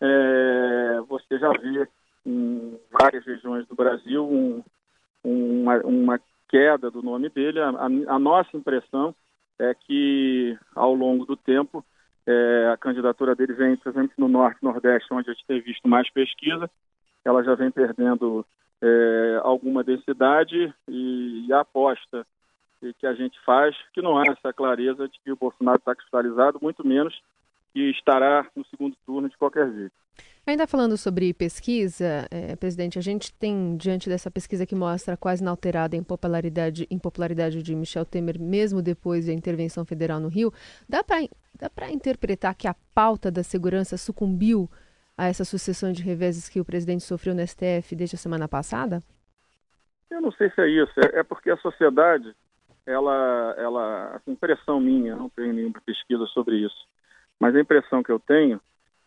é, 0.00 1.00
você 1.08 1.38
já 1.38 1.50
vê 1.50 1.88
em 2.24 2.78
várias 2.90 3.24
regiões 3.24 3.66
do 3.66 3.74
Brasil 3.74 4.24
um, 4.24 4.62
uma, 5.24 5.78
uma 5.78 6.20
queda 6.48 6.90
do 6.90 7.02
nome 7.02 7.28
dele. 7.28 7.60
A, 7.60 7.68
a, 7.68 8.18
nossa 8.18 8.56
impressão 8.56 9.14
é 9.58 9.74
que, 9.74 10.56
ao 10.74 10.94
longo 10.94 11.24
do 11.24 11.36
tempo, 11.36 11.84
é, 12.26 12.70
a 12.72 12.76
candidatura 12.76 13.34
dele 13.34 13.54
vem, 13.54 13.76
por 13.76 13.90
exemplo, 13.90 14.12
no 14.18 14.28
Norte 14.28 14.62
Nordeste, 14.62 15.12
onde 15.12 15.30
a 15.30 15.32
gente 15.32 15.46
tem 15.46 15.60
visto 15.60 15.88
mais 15.88 16.10
pesquisa, 16.10 16.70
ela 17.24 17.42
já 17.42 17.54
vem 17.54 17.70
perdendo 17.70 18.44
é, 18.82 19.40
alguma 19.42 19.82
densidade 19.82 20.72
e, 20.88 21.46
e, 21.46 21.52
a 21.52 21.60
aposta 21.60 22.26
que 23.00 23.06
a 23.06 23.14
gente 23.14 23.38
faz, 23.44 23.74
que 23.92 24.02
não 24.02 24.18
há 24.18 24.24
essa 24.28 24.52
clareza 24.52 25.08
de 25.08 25.18
que 25.20 25.32
o 25.32 25.36
Bolsonaro 25.36 25.78
está 25.78 25.94
cristalizado, 25.94 26.58
muito 26.60 26.86
menos 26.86 27.20
que 27.72 27.90
estará 27.90 28.46
no 28.54 28.64
segundo 28.66 28.96
turno 29.04 29.28
de 29.28 29.36
qualquer 29.36 29.72
jeito. 29.72 29.94
Ainda 30.46 30.64
falando 30.64 30.96
sobre 30.96 31.34
pesquisa, 31.34 32.28
é, 32.30 32.54
presidente, 32.54 32.96
a 33.00 33.02
gente 33.02 33.34
tem, 33.34 33.76
diante 33.76 34.08
dessa 34.08 34.30
pesquisa 34.30 34.64
que 34.64 34.76
mostra 34.76 35.16
quase 35.16 35.42
inalterada 35.42 35.96
impopularidade, 35.96 36.86
impopularidade 36.88 37.60
de 37.64 37.74
Michel 37.74 38.04
Temer, 38.04 38.40
mesmo 38.40 38.80
depois 38.80 39.26
da 39.26 39.32
intervenção 39.32 39.84
federal 39.84 40.20
no 40.20 40.28
Rio, 40.28 40.52
dá 40.88 41.02
para 41.02 41.90
interpretar 41.90 42.54
que 42.54 42.68
a 42.68 42.76
pauta 42.94 43.28
da 43.28 43.42
segurança 43.42 43.96
sucumbiu 43.96 44.70
a 45.18 45.26
essa 45.26 45.44
sucessão 45.44 45.90
de 45.90 46.00
reveses 46.00 46.48
que 46.48 46.60
o 46.60 46.64
presidente 46.64 47.02
sofreu 47.02 47.34
no 47.34 47.44
STF 47.44 47.96
desde 47.96 48.14
a 48.14 48.18
semana 48.18 48.46
passada? 48.46 49.02
Eu 50.08 50.20
não 50.20 50.30
sei 50.30 50.48
se 50.50 50.60
é 50.60 50.68
isso. 50.68 50.92
É, 51.00 51.18
é 51.18 51.22
porque 51.24 51.50
a 51.50 51.56
sociedade, 51.56 52.32
ela, 52.86 53.52
ela, 53.58 54.22
a 54.24 54.30
impressão 54.30 54.78
minha, 54.78 55.16
não 55.16 55.28
tenho 55.28 55.52
nenhuma 55.52 55.80
pesquisa 55.84 56.24
sobre 56.26 56.58
isso, 56.58 56.86
mas 57.40 57.52
a 57.56 57.60
impressão 57.60 58.00
que 58.00 58.12
eu 58.12 58.20
tenho 58.20 58.60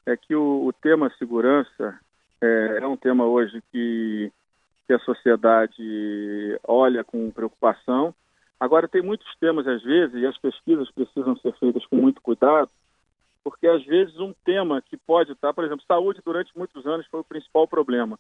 é 0.06 0.16
que 0.18 0.36
o, 0.36 0.66
o 0.66 0.74
tema 0.74 1.12
segurança 1.18 2.00
é, 2.42 2.80
é, 2.82 2.88
um 2.88 2.98
tema 2.98 3.26
hoje 3.26 3.62
que, 3.72 4.32
que 4.88 4.94
a 4.94 5.00
sociedade 5.00 6.60
olha 6.64 7.04
com 7.04 7.32
preocupação. 7.32 8.14
Agora, 8.60 8.88
tem 8.88 9.02
muitos 9.02 9.28
temas, 9.40 9.68
às 9.68 9.82
vezes, 9.84 10.16
e 10.16 10.26
as 10.26 10.38
pesquisas 10.38 10.90
precisam 10.92 11.36
ser 11.38 11.54
feitas 11.54 11.86
com 11.86 11.96
muito 11.96 12.22
cuidado, 12.22 12.70
porque 13.44 13.68
às 13.68 13.84
vezes 13.86 14.18
um 14.20 14.34
tema 14.44 14.82
que 14.82 14.98
pode 14.98 15.32
estar, 15.32 15.54
por 15.54 15.64
exemplo, 15.64 15.86
saúde 15.88 16.22
durante 16.24 16.58
muitos 16.58 16.86
anos 16.86 17.08
foi 17.08 17.22
o 17.22 17.26
principal 17.26 17.68
problema. 17.68 18.20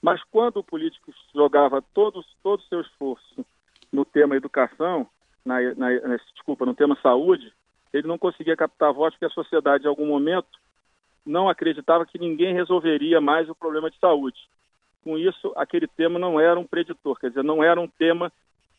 Mas 0.00 0.22
quando 0.30 0.58
o 0.58 0.64
político 0.64 1.12
jogava 1.34 1.82
todo, 1.94 2.24
o 2.44 2.58
seu 2.60 2.80
esforço 2.80 3.44
no 3.92 4.04
tema 4.04 4.36
educação, 4.36 5.06
na, 5.44 5.60
na, 5.74 6.16
desculpa, 6.32 6.66
no 6.66 6.74
tema 6.74 6.98
saúde, 7.02 7.52
ele 7.92 8.08
não 8.08 8.18
conseguia 8.18 8.56
captar 8.56 8.92
votos 8.92 9.14
porque 9.14 9.26
a 9.26 9.42
sociedade, 9.42 9.84
em 9.84 9.88
algum 9.88 10.06
momento, 10.06 10.48
não 11.24 11.48
acreditava 11.48 12.06
que 12.06 12.18
ninguém 12.18 12.54
resolveria 12.54 13.20
mais 13.20 13.48
o 13.48 13.54
problema 13.54 13.90
de 13.90 13.98
saúde. 13.98 14.38
Com 15.02 15.18
isso, 15.18 15.52
aquele 15.56 15.86
tema 15.86 16.18
não 16.18 16.40
era 16.40 16.58
um 16.58 16.66
preditor, 16.66 17.18
quer 17.18 17.28
dizer, 17.28 17.44
não 17.44 17.62
era 17.62 17.80
um 17.80 17.88
tema 17.88 18.32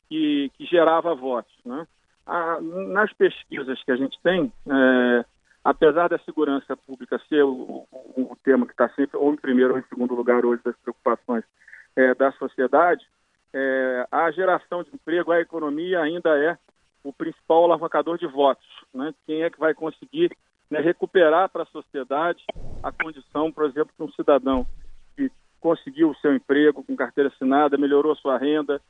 que, 0.09 0.51
que 0.57 0.65
gerava 0.65 1.13
votos. 1.13 1.53
Né? 1.65 1.87
Ah, 2.25 2.59
nas 2.61 3.11
pesquisas 3.13 3.81
que 3.83 3.91
a 3.91 3.95
gente 3.95 4.19
tem, 4.21 4.51
é, 4.67 5.25
apesar 5.63 6.07
da 6.07 6.17
segurança 6.19 6.75
pública 6.75 7.21
ser 7.29 7.43
o, 7.43 7.85
o, 7.91 8.21
o 8.31 8.37
tema 8.43 8.65
que 8.65 8.71
está 8.71 8.89
sempre 8.89 9.17
ou 9.17 9.33
em 9.33 9.37
primeiro 9.37 9.73
ou 9.73 9.79
em 9.79 9.83
segundo 9.83 10.15
lugar 10.15 10.45
hoje 10.45 10.61
das 10.63 10.75
preocupações 10.77 11.43
é, 11.95 12.13
da 12.15 12.31
sociedade, 12.33 13.05
é, 13.53 14.07
a 14.11 14.29
geração 14.31 14.83
de 14.83 14.89
emprego, 14.93 15.31
a 15.31 15.39
economia 15.39 16.01
ainda 16.01 16.37
é 16.37 16.57
o 17.03 17.13
principal 17.13 17.63
alavancador 17.63 18.17
de 18.17 18.27
votos. 18.27 18.67
Né? 18.93 19.13
Quem 19.25 19.43
é 19.43 19.49
que 19.49 19.59
vai 19.59 19.73
conseguir 19.73 20.35
né, 20.69 20.79
recuperar 20.79 21.49
para 21.49 21.63
a 21.63 21.67
sociedade 21.67 22.43
a 22.81 22.91
condição, 22.91 23.51
por 23.51 23.65
exemplo, 23.65 23.93
de 23.97 24.03
um 24.03 24.11
cidadão 24.11 24.65
que 25.15 25.31
conseguiu 25.59 26.09
o 26.09 26.15
seu 26.15 26.35
emprego 26.35 26.83
com 26.83 26.95
carteira 26.95 27.29
assinada, 27.29 27.77
melhorou 27.77 28.11
a 28.11 28.15
sua 28.15 28.37
renda, 28.37 28.81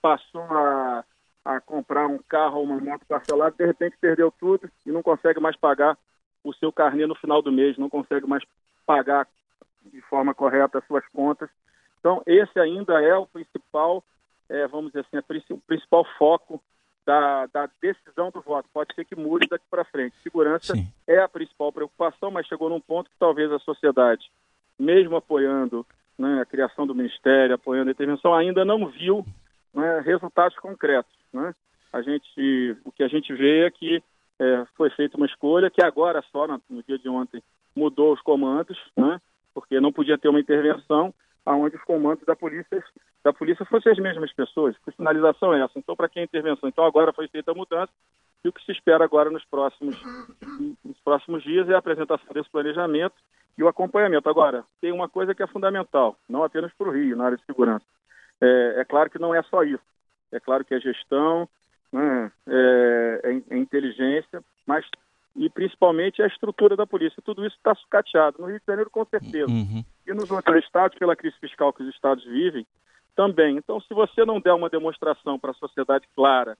passou 0.00 0.42
a, 0.42 1.04
a 1.44 1.60
comprar 1.60 2.06
um 2.06 2.18
carro 2.18 2.58
ou 2.58 2.64
uma 2.64 2.80
moto 2.80 3.04
parcelada, 3.06 3.54
de 3.56 3.66
repente 3.66 3.96
perdeu 4.00 4.32
tudo 4.32 4.70
e 4.86 4.90
não 4.90 5.02
consegue 5.02 5.40
mais 5.40 5.56
pagar 5.56 5.96
o 6.44 6.52
seu 6.54 6.72
carnê 6.72 7.06
no 7.06 7.14
final 7.14 7.40
do 7.40 7.52
mês, 7.52 7.78
não 7.78 7.88
consegue 7.88 8.26
mais 8.26 8.42
pagar 8.86 9.28
de 9.84 10.00
forma 10.02 10.34
correta 10.34 10.78
as 10.78 10.86
suas 10.86 11.06
contas. 11.08 11.48
Então, 12.00 12.22
esse 12.26 12.58
ainda 12.58 13.00
é 13.00 13.14
o 13.16 13.26
principal, 13.26 14.02
é, 14.48 14.66
vamos 14.66 14.92
dizer 14.92 15.06
assim, 15.06 15.52
o 15.52 15.58
principal 15.60 16.04
foco 16.18 16.60
da, 17.04 17.46
da, 17.46 17.68
decisão 17.80 18.30
do 18.30 18.40
voto. 18.40 18.68
Pode 18.72 18.94
ser 18.94 19.04
que 19.04 19.16
mude 19.16 19.46
daqui 19.48 19.64
para 19.70 19.84
frente. 19.84 20.16
Segurança 20.22 20.74
Sim. 20.74 20.86
é 21.06 21.18
a 21.18 21.28
principal 21.28 21.72
preocupação, 21.72 22.30
mas 22.30 22.46
chegou 22.46 22.68
num 22.68 22.80
ponto 22.80 23.10
que 23.10 23.16
talvez 23.18 23.50
a 23.50 23.58
sociedade, 23.58 24.30
mesmo 24.78 25.16
apoiando 25.16 25.86
né, 26.18 26.40
a 26.40 26.46
criação 26.46 26.86
do 26.86 26.94
Ministério, 26.94 27.54
apoiando 27.54 27.90
a 27.90 27.92
intervenção, 27.92 28.34
ainda 28.34 28.64
não 28.64 28.86
viu 28.86 29.24
né, 29.74 30.00
resultados 30.00 30.56
concretos. 30.58 31.12
Né? 31.32 31.54
A 31.92 32.02
gente, 32.02 32.76
o 32.84 32.92
que 32.92 33.02
a 33.02 33.08
gente 33.08 33.32
vê 33.34 33.66
é 33.66 33.70
que 33.70 34.02
é, 34.38 34.64
foi 34.76 34.90
feita 34.90 35.16
uma 35.16 35.26
escolha 35.26 35.70
que 35.70 35.82
agora 35.82 36.22
só, 36.30 36.46
no, 36.46 36.60
no 36.68 36.82
dia 36.82 36.98
de 36.98 37.08
ontem, 37.08 37.42
mudou 37.74 38.12
os 38.12 38.20
comandos, 38.20 38.78
né? 38.96 39.20
porque 39.54 39.80
não 39.80 39.92
podia 39.92 40.18
ter 40.18 40.28
uma 40.28 40.40
intervenção 40.40 41.12
aonde 41.44 41.76
os 41.76 41.82
comandos 41.82 42.24
da 42.24 42.36
polícia 42.36 42.82
da 43.24 43.32
polícia 43.32 43.64
fossem 43.66 43.92
as 43.92 43.98
mesmas 43.98 44.32
pessoas. 44.32 44.76
Que 44.78 44.90
sinalização 44.92 45.54
é 45.54 45.62
essa? 45.62 45.78
Então, 45.78 45.94
para 45.94 46.08
que 46.08 46.18
a 46.18 46.24
intervenção? 46.24 46.68
Então, 46.68 46.84
agora 46.84 47.12
foi 47.12 47.28
feita 47.28 47.52
a 47.52 47.54
mudança 47.54 47.92
e 48.44 48.48
o 48.48 48.52
que 48.52 48.64
se 48.64 48.72
espera 48.72 49.04
agora 49.04 49.30
nos 49.30 49.44
próximos, 49.44 49.96
nos 50.84 50.98
próximos 51.04 51.42
dias 51.44 51.68
é 51.68 51.74
a 51.74 51.78
apresentação 51.78 52.32
desse 52.34 52.50
planejamento 52.50 53.14
e 53.56 53.62
o 53.62 53.68
acompanhamento. 53.68 54.28
Agora, 54.28 54.64
tem 54.80 54.90
uma 54.90 55.08
coisa 55.08 55.34
que 55.34 55.42
é 55.42 55.46
fundamental, 55.46 56.16
não 56.28 56.42
apenas 56.42 56.72
para 56.74 56.88
o 56.88 56.92
Rio, 56.92 57.16
na 57.16 57.26
área 57.26 57.36
de 57.36 57.44
segurança. 57.44 57.84
É, 58.40 58.80
é, 58.80 58.84
claro 58.84 59.08
que 59.08 59.20
não 59.20 59.32
é 59.32 59.42
só 59.44 59.62
isso. 59.62 59.84
É 60.32 60.40
claro 60.40 60.64
que 60.64 60.74
é 60.74 60.80
gestão, 60.80 61.48
né, 61.92 62.32
é, 62.48 63.20
é, 63.24 63.54
é 63.54 63.56
inteligência, 63.56 64.42
mas 64.66 64.84
e 65.36 65.48
principalmente 65.48 66.22
a 66.22 66.26
estrutura 66.26 66.76
da 66.76 66.86
polícia. 66.86 67.22
Tudo 67.24 67.46
isso 67.46 67.56
está 67.56 67.74
sucateado. 67.74 68.38
No 68.38 68.48
Rio 68.48 68.58
de 68.58 68.66
Janeiro, 68.66 68.90
com 68.90 69.04
certeza. 69.04 69.50
Uhum. 69.50 69.84
E 70.06 70.12
nos 70.12 70.30
outros 70.30 70.64
estados, 70.64 70.98
pela 70.98 71.16
crise 71.16 71.36
fiscal 71.38 71.72
que 71.72 71.82
os 71.82 71.94
estados 71.94 72.24
vivem, 72.24 72.66
também. 73.14 73.56
Então, 73.56 73.80
se 73.80 73.92
você 73.94 74.24
não 74.24 74.40
der 74.40 74.52
uma 74.52 74.70
demonstração 74.70 75.38
para 75.38 75.50
a 75.50 75.54
sociedade 75.54 76.06
clara 76.14 76.56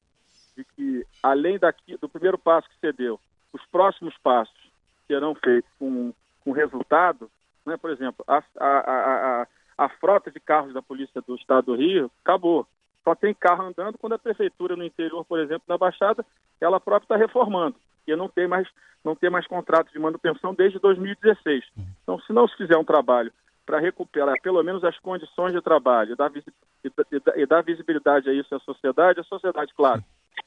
de 0.56 0.64
que, 0.64 1.06
além 1.22 1.58
daqui, 1.58 1.96
do 1.96 2.08
primeiro 2.08 2.38
passo 2.38 2.68
que 2.68 2.76
você 2.78 2.92
deu, 2.92 3.18
os 3.52 3.64
próximos 3.66 4.16
passos 4.18 4.70
serão 5.06 5.34
feitos 5.34 5.70
com, 5.78 6.12
com 6.44 6.52
resultado, 6.52 7.30
né? 7.66 7.76
por 7.76 7.90
exemplo, 7.90 8.24
a, 8.26 8.42
a, 8.58 8.78
a, 8.78 9.46
a, 9.78 9.88
frota 9.88 10.30
de 10.30 10.40
carros 10.40 10.72
da 10.74 10.82
Polícia 10.82 11.20
do 11.22 11.34
Estado 11.34 11.66
do 11.66 11.74
Rio 11.74 12.10
acabou. 12.22 12.66
Só 13.04 13.14
tem 13.14 13.34
carro 13.34 13.64
andando 13.64 13.98
quando 13.98 14.14
a 14.14 14.18
prefeitura 14.18 14.76
no 14.76 14.84
interior, 14.84 15.24
por 15.24 15.40
exemplo, 15.40 15.64
da 15.66 15.76
Baixada, 15.76 16.24
ela 16.60 16.78
própria 16.78 17.04
está 17.04 17.16
reformando. 17.16 17.76
E 18.06 18.16
não 18.16 18.28
tem 18.28 18.46
mais 18.46 18.68
não 19.04 19.16
tem 19.16 19.30
mais 19.30 19.46
contrato 19.46 19.92
de 19.92 19.98
manutenção 19.98 20.54
desde 20.54 20.78
2016. 20.78 21.64
Então, 22.02 22.20
se 22.20 22.32
não 22.32 22.46
se 22.46 22.56
fizer 22.56 22.76
um 22.76 22.84
trabalho 22.84 23.32
para 23.66 23.80
recuperar 23.80 24.40
pelo 24.40 24.62
menos 24.62 24.84
as 24.84 24.98
condições 24.98 25.52
de 25.52 25.60
trabalho 25.60 26.12
e 26.12 27.46
dar, 27.46 27.62
visibilidade 27.62 28.28
a 28.28 28.32
isso 28.32 28.54
à 28.54 28.60
sociedade, 28.60 29.20
a 29.20 29.24
sociedade, 29.24 29.72
claro, 29.74 30.02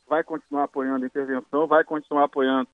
vai 0.08 0.24
continuar 0.24 0.64
apoiando 0.64 1.04
a 1.04 1.08
intervenção, 1.08 1.68
vai 1.68 1.84
continuar 1.84 2.26
apoiando 2.26 2.68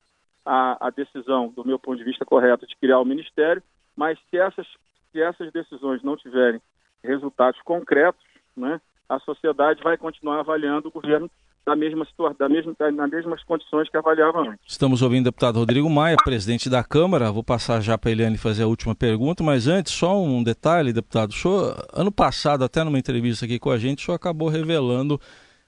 a, 0.45 0.87
a 0.87 0.89
decisão, 0.89 1.49
do 1.49 1.65
meu 1.65 1.77
ponto 1.77 1.97
de 1.97 2.03
vista 2.03 2.25
correta, 2.25 2.65
de 2.65 2.75
criar 2.75 2.99
o 2.99 3.05
Ministério, 3.05 3.61
mas 3.95 4.19
se 4.29 4.37
essas, 4.37 4.67
se 5.11 5.21
essas 5.21 5.51
decisões 5.51 6.01
não 6.01 6.17
tiverem 6.17 6.61
resultados 7.03 7.61
concretos, 7.61 8.23
né, 8.55 8.81
a 9.07 9.19
sociedade 9.19 9.83
vai 9.83 9.97
continuar 9.97 10.39
avaliando 10.39 10.87
o 10.87 10.91
governo 10.91 11.29
da 11.65 11.75
mesma 11.75 12.05
situação, 12.05 12.35
da 12.39 12.49
mesma, 12.49 12.73
nas 12.91 13.09
mesmas 13.09 13.43
condições 13.43 13.89
que 13.89 13.97
avaliava 13.97 14.41
antes. 14.41 14.59
Estamos 14.67 15.01
ouvindo 15.01 15.21
o 15.21 15.25
deputado 15.25 15.59
Rodrigo 15.59 15.89
Maia, 15.89 16.17
presidente 16.23 16.69
da 16.69 16.83
Câmara. 16.83 17.31
Vou 17.31 17.43
passar 17.43 17.81
já 17.81 17.97
para 17.97 18.09
a 18.09 18.13
Eliane 18.13 18.37
fazer 18.37 18.63
a 18.63 18.67
última 18.67 18.95
pergunta, 18.95 19.43
mas 19.43 19.67
antes, 19.67 19.93
só 19.93 20.21
um 20.21 20.43
detalhe, 20.43 20.91
deputado. 20.91 21.33
Senhor, 21.33 21.75
ano 21.93 22.11
passado, 22.11 22.63
até 22.63 22.83
numa 22.83 22.97
entrevista 22.97 23.45
aqui 23.45 23.59
com 23.59 23.69
a 23.69 23.77
gente, 23.77 23.99
o 23.99 24.05
senhor 24.05 24.15
acabou 24.15 24.49
revelando 24.49 25.19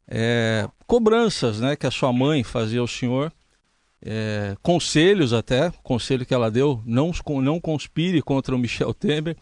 é, 0.08 0.68
cobranças 0.88 1.60
né, 1.60 1.76
que 1.76 1.86
a 1.86 1.92
sua 1.92 2.12
mãe 2.12 2.44
fazia 2.44 2.80
ao 2.80 2.88
senhor, 2.88 3.32
é, 4.02 4.56
conselhos 4.62 5.32
até, 5.32 5.72
conselho 5.84 6.26
que 6.26 6.34
ela 6.34 6.52
deu, 6.52 6.82
não, 6.86 7.12
não 7.42 7.60
conspire 7.60 8.22
contra 8.22 8.56
o 8.56 8.58
Michel 8.58 8.94
Temer. 8.94 9.38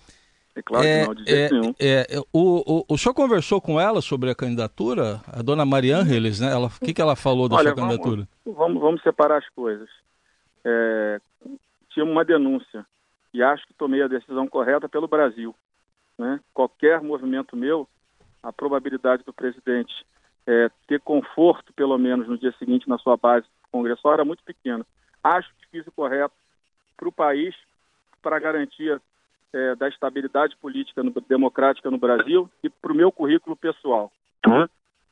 É 0.56 0.62
claro 0.62 0.86
é, 0.86 1.02
que 1.02 1.08
não, 1.08 1.16
de 1.16 1.24
jeito 1.24 1.56
é, 1.56 1.60
nenhum. 1.60 1.76
É, 1.80 2.06
o, 2.34 2.80
o, 2.80 2.86
o 2.90 2.98
senhor 2.98 3.14
conversou 3.14 3.62
com 3.62 3.80
ela 3.80 4.02
sobre 4.02 4.30
a 4.30 4.36
candidatura? 4.36 5.22
A 5.28 5.42
dona 5.42 5.66
Maria 5.66 5.98
Ângeles, 5.98 6.40
né? 6.40 6.52
Ela, 6.52 6.68
o 6.68 6.86
que, 6.86 6.94
que 6.94 7.02
ela 7.02 7.16
falou 7.16 7.48
da 7.48 7.56
Olha, 7.56 7.70
sua 7.70 7.76
candidatura? 7.76 8.28
Vamos, 8.46 8.58
vamos, 8.58 8.82
vamos 8.82 9.02
separar 9.02 9.38
as 9.38 9.50
coisas. 9.50 9.90
É, 10.66 11.22
tinha 11.90 12.06
uma 12.06 12.26
denúncia 12.26 12.86
e 13.34 13.42
acho 13.42 13.66
que 13.66 13.74
tomei 13.74 14.02
a 14.02 14.08
decisão 14.08 14.48
correta 14.48 14.90
pelo 14.90 15.08
Brasil. 15.08 15.56
Né? 16.18 16.40
Qualquer 16.54 17.02
movimento 17.02 17.56
meu, 17.56 17.88
a 18.44 18.52
probabilidade 18.52 19.24
do 19.24 19.34
presidente 19.34 19.94
é, 20.46 20.70
ter 20.88 21.00
conforto, 21.00 21.74
pelo 21.74 21.98
menos 21.98 22.28
no 22.28 22.38
dia 22.38 22.54
seguinte, 22.60 22.90
na 22.90 22.98
sua 22.98 23.16
base 23.16 23.48
congressual, 23.72 24.16
era 24.16 24.26
muito 24.26 24.44
pequena. 24.44 24.86
Acho 25.24 25.50
que 25.56 25.68
fiz 25.72 25.88
o 25.88 25.92
correto 25.92 26.34
para 26.98 27.08
o 27.08 27.12
país, 27.12 27.56
para 28.22 28.40
garantir 28.40 29.02
é, 29.54 29.76
da 29.76 29.88
estabilidade 29.88 30.56
política 30.58 31.04
no, 31.04 31.12
democrática 31.28 31.92
no 31.92 31.98
Brasil 31.98 32.50
e 32.64 32.70
para 32.70 32.92
o 32.92 32.96
meu 32.96 33.12
currículo 33.12 33.56
pessoal. 33.56 34.12
Uhum. 34.46 34.68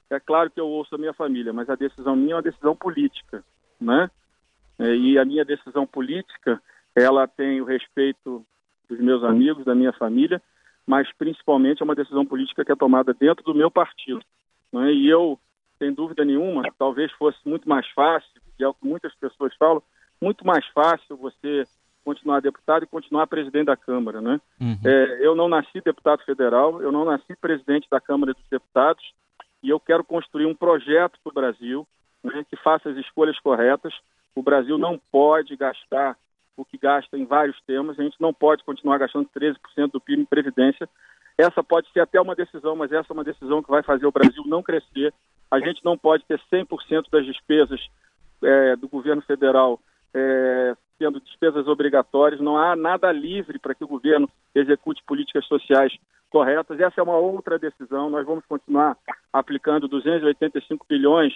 É 0.10 0.20
claro 0.20 0.50
que 0.50 0.60
eu 0.60 0.68
ouço 0.68 0.96
a 0.96 0.98
minha 0.98 1.14
família, 1.14 1.54
mas 1.54 1.70
a 1.70 1.76
decisão 1.76 2.16
minha 2.16 2.34
é 2.34 2.36
uma 2.36 2.42
decisão 2.42 2.76
política, 2.76 3.44
né? 3.80 4.10
É, 4.80 4.96
e 4.96 5.20
a 5.20 5.26
minha 5.26 5.44
decisão 5.44 5.86
política, 5.86 6.62
ela 6.96 7.28
tem 7.28 7.62
o 7.62 7.66
respeito 7.66 8.46
dos 8.90 9.00
meus 9.00 9.24
amigos, 9.24 9.66
da 9.66 9.76
minha 9.76 9.94
família, 9.94 10.42
mas 10.88 11.12
principalmente 11.18 11.82
é 11.82 11.86
uma 11.86 11.94
decisão 11.94 12.26
política 12.26 12.66
que 12.66 12.72
é 12.72 12.76
tomada 12.76 13.14
dentro 13.14 13.44
do 13.44 13.54
meu 13.54 13.70
partido. 13.70 14.22
Né? 14.72 14.94
E 14.94 15.08
eu, 15.08 15.38
sem 15.78 15.94
dúvida 15.94 16.26
nenhuma, 16.26 16.64
talvez 16.78 17.12
fosse 17.12 17.38
muito 17.46 17.68
mais 17.70 17.88
fácil, 17.90 18.42
e 18.58 18.64
é 18.64 18.68
o 18.68 18.74
que 18.74 18.88
muitas 18.88 19.14
pessoas 19.16 19.54
falam, 19.58 19.84
muito 20.22 20.46
mais 20.46 20.66
fácil 20.68 21.16
você 21.18 21.68
continuar 22.04 22.42
deputado 22.42 22.84
e 22.84 22.88
continuar 22.88 23.28
presidente 23.28 23.66
da 23.66 23.78
Câmara, 23.78 24.22
né? 24.22 24.40
Uhum. 24.60 24.78
É, 24.86 25.26
eu 25.26 25.36
não 25.36 25.48
nasci 25.48 25.82
deputado 25.82 26.24
federal, 26.24 26.82
eu 26.82 26.92
não 26.92 27.06
nasci 27.06 27.36
presidente 27.40 27.88
da 27.90 28.00
Câmara 28.00 28.34
dos 28.34 28.50
Deputados 28.50 29.04
e 29.62 29.70
eu 29.70 29.80
quero 29.80 30.04
construir 30.04 30.46
um 30.46 30.56
projeto 30.56 31.20
para 31.24 31.32
o 31.32 31.34
Brasil 31.34 31.88
né, 32.24 32.46
que 32.50 32.56
faça 32.58 32.90
as 32.90 32.98
escolhas 32.98 33.40
corretas. 33.40 33.94
O 34.36 34.42
Brasil 34.42 34.78
não 34.78 35.00
pode 35.12 35.56
gastar 35.56 36.18
o 36.56 36.66
que 36.66 36.78
gasta 36.78 37.18
em 37.18 37.26
vários 37.26 37.60
temas, 37.62 37.98
a 38.00 38.04
gente 38.04 38.18
não 38.20 38.34
pode 38.34 38.64
continuar 38.64 38.98
gastando 38.98 39.30
13% 39.36 39.92
do 39.92 40.02
PIB 40.02 40.24
em 40.24 40.26
previdência. 40.26 40.90
Essa 41.38 41.64
pode 41.64 41.90
ser 41.94 42.02
até 42.02 42.20
uma 42.20 42.36
decisão, 42.36 42.76
mas 42.76 42.92
essa 42.92 43.08
é 43.12 43.14
uma 43.14 43.24
decisão 43.24 43.64
que 43.64 43.70
vai 43.70 43.82
fazer 43.82 44.06
o 44.06 44.12
Brasil 44.12 44.44
não 44.46 44.62
crescer. 44.62 45.14
A 45.50 45.60
gente 45.60 45.84
não 45.86 45.98
pode 45.98 46.26
ter 46.26 46.40
100% 46.52 47.06
das 47.10 47.26
despesas 47.26 47.80
é, 48.44 48.76
do 48.76 48.90
governo 48.90 49.22
federal 49.22 49.80
é, 50.14 50.76
sendo 51.00 51.20
despesas 51.20 51.68
obrigatórias, 51.68 52.40
não 52.40 52.58
há 52.58 52.76
nada 52.76 53.12
livre 53.12 53.58
para 53.58 53.74
que 53.74 53.84
o 53.84 53.88
governo 53.88 54.30
execute 54.54 55.02
políticas 55.08 55.46
sociais 55.48 55.92
corretas. 56.30 56.80
Essa 56.80 57.02
é 57.02 57.04
uma 57.04 57.18
outra 57.18 57.58
decisão. 57.58 58.10
Nós 58.10 58.26
vamos 58.26 58.46
continuar 58.46 58.96
aplicando 59.34 59.88
285 59.88 60.86
bilhões 60.88 61.34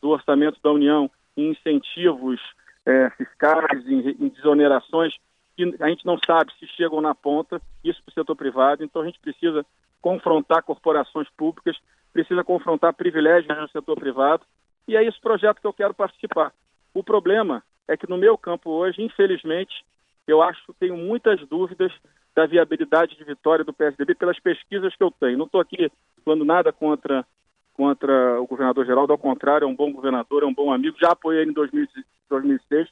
do 0.00 0.10
orçamento 0.10 0.60
da 0.62 0.70
União 0.70 1.10
em 1.36 1.50
incentivos 1.50 2.40
é, 2.84 3.10
fiscais, 3.10 3.84
em, 3.88 4.10
em 4.10 4.28
desonerações 4.28 5.14
que 5.56 5.74
a 5.80 5.88
gente 5.88 6.04
não 6.04 6.18
sabe 6.24 6.52
se 6.58 6.66
chegam 6.66 7.00
na 7.00 7.14
ponta, 7.14 7.60
isso 7.82 8.02
para 8.04 8.10
o 8.10 8.14
setor 8.14 8.36
privado, 8.36 8.84
então 8.84 9.00
a 9.00 9.06
gente 9.06 9.18
precisa 9.18 9.64
confrontar 10.02 10.62
corporações 10.62 11.28
públicas, 11.30 11.76
precisa 12.12 12.44
confrontar 12.44 12.92
privilégios 12.92 13.56
no 13.56 13.68
setor 13.70 13.98
privado, 13.98 14.44
e 14.86 14.94
é 14.94 15.02
esse 15.02 15.18
projeto 15.18 15.60
que 15.60 15.66
eu 15.66 15.72
quero 15.72 15.94
participar. 15.94 16.52
O 16.92 17.02
problema 17.02 17.62
é 17.88 17.96
que 17.96 18.08
no 18.08 18.18
meu 18.18 18.36
campo 18.36 18.70
hoje, 18.70 19.02
infelizmente, 19.02 19.84
eu 20.26 20.42
acho 20.42 20.60
que 20.66 20.72
tenho 20.74 20.96
muitas 20.96 21.40
dúvidas 21.48 21.92
da 22.34 22.46
viabilidade 22.46 23.16
de 23.16 23.24
vitória 23.24 23.64
do 23.64 23.72
PSDB 23.72 24.14
pelas 24.14 24.38
pesquisas 24.38 24.94
que 24.94 25.02
eu 25.02 25.10
tenho. 25.10 25.38
Não 25.38 25.46
estou 25.46 25.60
aqui 25.60 25.90
falando 26.24 26.44
nada 26.44 26.72
contra, 26.72 27.24
contra 27.72 28.40
o 28.40 28.46
governador 28.46 28.84
Geraldo, 28.84 29.12
ao 29.12 29.18
contrário, 29.18 29.64
é 29.64 29.68
um 29.68 29.74
bom 29.74 29.92
governador, 29.92 30.42
é 30.42 30.46
um 30.46 30.54
bom 30.54 30.72
amigo, 30.72 30.98
já 31.00 31.12
apoiei 31.12 31.42
ele 31.42 31.50
em 31.50 31.54
2006, 31.54 32.88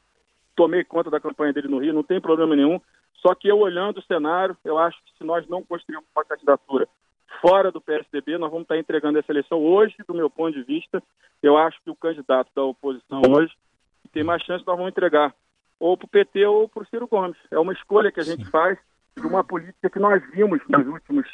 tomei 0.56 0.84
conta 0.84 1.10
da 1.10 1.20
campanha 1.20 1.52
dele 1.52 1.68
no 1.68 1.78
Rio, 1.78 1.92
não 1.92 2.02
tem 2.02 2.20
problema 2.20 2.56
nenhum. 2.56 2.80
Só 3.16 3.34
que 3.34 3.48
eu 3.48 3.58
olhando 3.58 3.98
o 3.98 4.04
cenário, 4.04 4.56
eu 4.64 4.78
acho 4.78 4.96
que 5.04 5.18
se 5.18 5.24
nós 5.24 5.46
não 5.48 5.62
construirmos 5.62 6.08
uma 6.14 6.24
candidatura 6.24 6.88
fora 7.40 7.70
do 7.70 7.80
PSDB, 7.80 8.38
nós 8.38 8.50
vamos 8.50 8.64
estar 8.64 8.78
entregando 8.78 9.18
essa 9.18 9.32
eleição 9.32 9.58
hoje, 9.58 9.94
do 10.06 10.14
meu 10.14 10.30
ponto 10.30 10.52
de 10.52 10.62
vista. 10.62 11.02
Eu 11.42 11.56
acho 11.56 11.82
que 11.82 11.90
o 11.90 11.96
candidato 11.96 12.50
da 12.54 12.62
oposição 12.62 13.20
hoje 13.30 13.52
tem 14.08 14.24
mais 14.24 14.42
chance, 14.42 14.64
nós 14.66 14.76
vamos 14.76 14.90
entregar 14.90 15.34
ou 15.78 15.96
para 15.96 16.06
o 16.06 16.08
PT 16.08 16.46
ou 16.46 16.68
para 16.68 16.82
o 16.82 16.86
Ciro 16.86 17.06
Gomes. 17.06 17.36
É 17.50 17.58
uma 17.58 17.72
escolha 17.72 18.10
que 18.10 18.20
a 18.20 18.24
gente 18.24 18.44
faz 18.46 18.78
de 19.16 19.26
uma 19.26 19.44
política 19.44 19.90
que 19.90 19.98
nós 19.98 20.22
vimos 20.30 20.60
nos 20.68 20.86
últimos, 20.86 21.26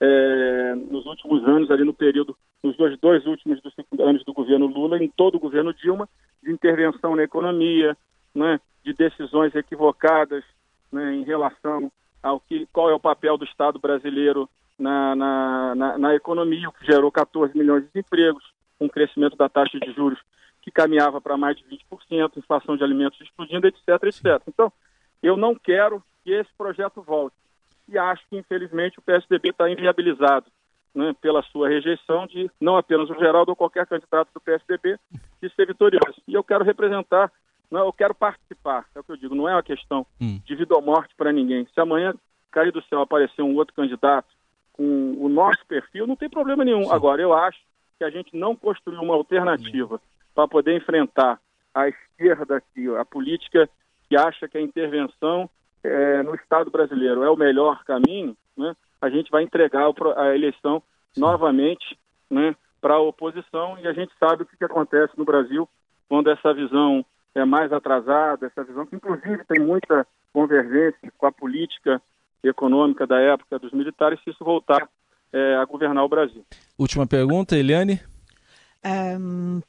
é, 0.00 0.74
nos 0.74 1.06
últimos 1.06 1.44
anos, 1.44 1.70
ali 1.70 1.84
no 1.84 1.94
período, 1.94 2.36
nos 2.62 2.76
dois, 2.76 2.98
dois 2.98 3.26
últimos 3.26 3.60
dos 3.60 3.72
anos 4.00 4.24
do 4.24 4.32
governo 4.32 4.66
Lula, 4.66 5.02
em 5.02 5.08
todo 5.08 5.36
o 5.36 5.40
governo 5.40 5.72
Dilma, 5.72 6.08
de 6.42 6.50
intervenção 6.50 7.14
na 7.14 7.22
economia, 7.22 7.96
né, 8.34 8.60
de 8.84 8.92
decisões 8.92 9.54
equivocadas 9.54 10.44
né, 10.90 11.14
em 11.14 11.22
relação 11.22 11.90
ao 12.22 12.40
que, 12.40 12.66
qual 12.72 12.90
é 12.90 12.94
o 12.94 13.00
papel 13.00 13.36
do 13.36 13.44
Estado 13.44 13.78
brasileiro 13.78 14.48
na, 14.78 15.14
na, 15.14 15.74
na, 15.74 15.98
na 15.98 16.14
economia, 16.14 16.68
o 16.68 16.72
que 16.72 16.86
gerou 16.86 17.10
14 17.10 17.56
milhões 17.56 17.84
de 17.92 18.00
empregos, 18.00 18.44
um 18.80 18.88
crescimento 18.88 19.36
da 19.36 19.48
taxa 19.48 19.78
de 19.78 19.92
juros 19.92 20.18
que 20.62 20.70
caminhava 20.70 21.20
para 21.20 21.36
mais 21.36 21.56
de 21.56 21.64
20%, 21.64 22.36
inflação 22.36 22.76
de 22.76 22.84
alimentos 22.84 23.20
explodindo, 23.20 23.66
etc, 23.66 23.88
etc. 24.04 24.40
Então, 24.46 24.72
eu 25.22 25.36
não 25.36 25.54
quero 25.54 26.02
que 26.24 26.32
esse 26.32 26.50
projeto 26.56 27.02
volte. 27.02 27.36
E 27.88 27.98
acho 27.98 28.22
que, 28.30 28.36
infelizmente, 28.36 28.98
o 28.98 29.02
PSDB 29.02 29.50
está 29.50 29.68
inviabilizado 29.68 30.46
né, 30.94 31.14
pela 31.20 31.42
sua 31.42 31.68
rejeição 31.68 32.26
de 32.26 32.50
não 32.60 32.76
apenas 32.76 33.10
o 33.10 33.14
Geraldo 33.14 33.50
ou 33.50 33.56
qualquer 33.56 33.86
candidato 33.86 34.28
do 34.32 34.40
PSDB 34.40 34.98
de 35.42 35.54
ser 35.54 35.66
vitorioso. 35.66 36.22
E 36.28 36.34
eu 36.34 36.44
quero 36.44 36.64
representar, 36.64 37.30
não, 37.70 37.86
eu 37.86 37.92
quero 37.92 38.14
participar, 38.14 38.86
é 38.94 39.00
o 39.00 39.04
que 39.04 39.10
eu 39.10 39.16
digo, 39.16 39.34
não 39.34 39.48
é 39.48 39.54
uma 39.54 39.62
questão 39.62 40.06
hum. 40.20 40.40
de 40.44 40.54
vida 40.54 40.74
ou 40.74 40.80
morte 40.82 41.14
para 41.16 41.32
ninguém. 41.32 41.66
Se 41.74 41.80
amanhã 41.80 42.14
cair 42.52 42.70
do 42.70 42.82
céu 42.84 43.00
aparecer 43.00 43.42
um 43.42 43.56
outro 43.56 43.74
candidato 43.74 44.28
com 44.72 45.16
o 45.18 45.28
nosso 45.28 45.64
perfil, 45.66 46.06
não 46.06 46.16
tem 46.16 46.30
problema 46.30 46.64
nenhum. 46.64 46.84
Sim. 46.84 46.92
Agora, 46.92 47.20
eu 47.20 47.32
acho 47.32 47.58
que 47.98 48.04
a 48.04 48.10
gente 48.10 48.36
não 48.36 48.54
construiu 48.54 49.00
uma 49.00 49.14
alternativa 49.14 50.00
para 50.34 50.48
poder 50.48 50.76
enfrentar 50.76 51.40
a 51.74 51.88
esquerda 51.88 52.56
aqui, 52.56 52.88
a 52.96 53.04
política 53.04 53.68
que 54.08 54.16
acha 54.16 54.48
que 54.48 54.58
a 54.58 54.60
intervenção 54.60 55.48
é, 55.82 56.22
no 56.22 56.34
Estado 56.34 56.70
brasileiro 56.70 57.22
é 57.22 57.30
o 57.30 57.36
melhor 57.36 57.82
caminho, 57.84 58.36
né, 58.56 58.74
a 59.00 59.08
gente 59.08 59.30
vai 59.30 59.42
entregar 59.42 59.90
a 60.16 60.34
eleição 60.34 60.82
novamente 61.16 61.98
né, 62.30 62.54
para 62.80 62.94
a 62.94 63.00
oposição 63.00 63.78
e 63.82 63.88
a 63.88 63.92
gente 63.92 64.12
sabe 64.18 64.42
o 64.42 64.46
que, 64.46 64.56
que 64.56 64.64
acontece 64.64 65.12
no 65.16 65.24
Brasil 65.24 65.68
quando 66.08 66.30
essa 66.30 66.52
visão 66.52 67.04
é 67.34 67.44
mais 67.44 67.72
atrasada, 67.72 68.46
essa 68.46 68.62
visão 68.64 68.86
que 68.86 68.96
inclusive 68.96 69.44
tem 69.44 69.60
muita 69.60 70.06
convergência 70.32 71.12
com 71.16 71.26
a 71.26 71.32
política 71.32 72.00
econômica 72.42 73.06
da 73.06 73.18
época 73.20 73.58
dos 73.58 73.72
militares, 73.72 74.20
se 74.22 74.30
isso 74.30 74.44
voltar 74.44 74.88
é, 75.32 75.56
a 75.56 75.64
governar 75.64 76.04
o 76.04 76.08
Brasil. 76.08 76.44
Última 76.78 77.06
pergunta, 77.06 77.56
Eliane. 77.56 78.00
Um, 78.84 79.60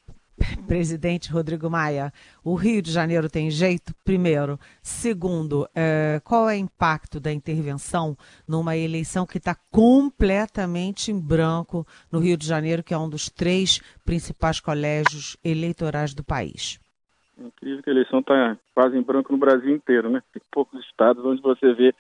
presidente 0.67 1.31
Rodrigo 1.31 1.69
Maia, 1.69 2.11
o 2.43 2.55
Rio 2.55 2.81
de 2.81 2.91
Janeiro 2.91 3.29
tem 3.29 3.49
jeito? 3.49 3.93
Primeiro. 4.03 4.59
Segundo, 4.81 5.67
é, 5.75 6.19
qual 6.23 6.49
é 6.49 6.55
o 6.55 6.57
impacto 6.57 7.19
da 7.19 7.31
intervenção 7.31 8.17
numa 8.47 8.75
eleição 8.75 9.25
que 9.25 9.37
está 9.37 9.55
completamente 9.71 11.11
em 11.11 11.19
branco 11.19 11.85
no 12.11 12.19
Rio 12.19 12.37
de 12.37 12.47
Janeiro, 12.47 12.83
que 12.83 12.93
é 12.93 12.97
um 12.97 13.09
dos 13.09 13.29
três 13.29 13.79
principais 14.03 14.59
colégios 14.59 15.37
eleitorais 15.43 16.13
do 16.13 16.23
país? 16.23 16.79
É 17.37 17.43
incrível 17.43 17.83
que 17.83 17.89
a 17.89 17.93
eleição 17.93 18.19
está 18.19 18.57
quase 18.73 18.97
em 18.97 19.01
branco 19.01 19.31
no 19.31 19.37
Brasil 19.37 19.75
inteiro, 19.75 20.09
né? 20.09 20.21
Tem 20.31 20.41
poucos 20.51 20.79
estados 20.85 21.23
onde 21.25 21.41
você 21.41 21.73
vê 21.73 21.93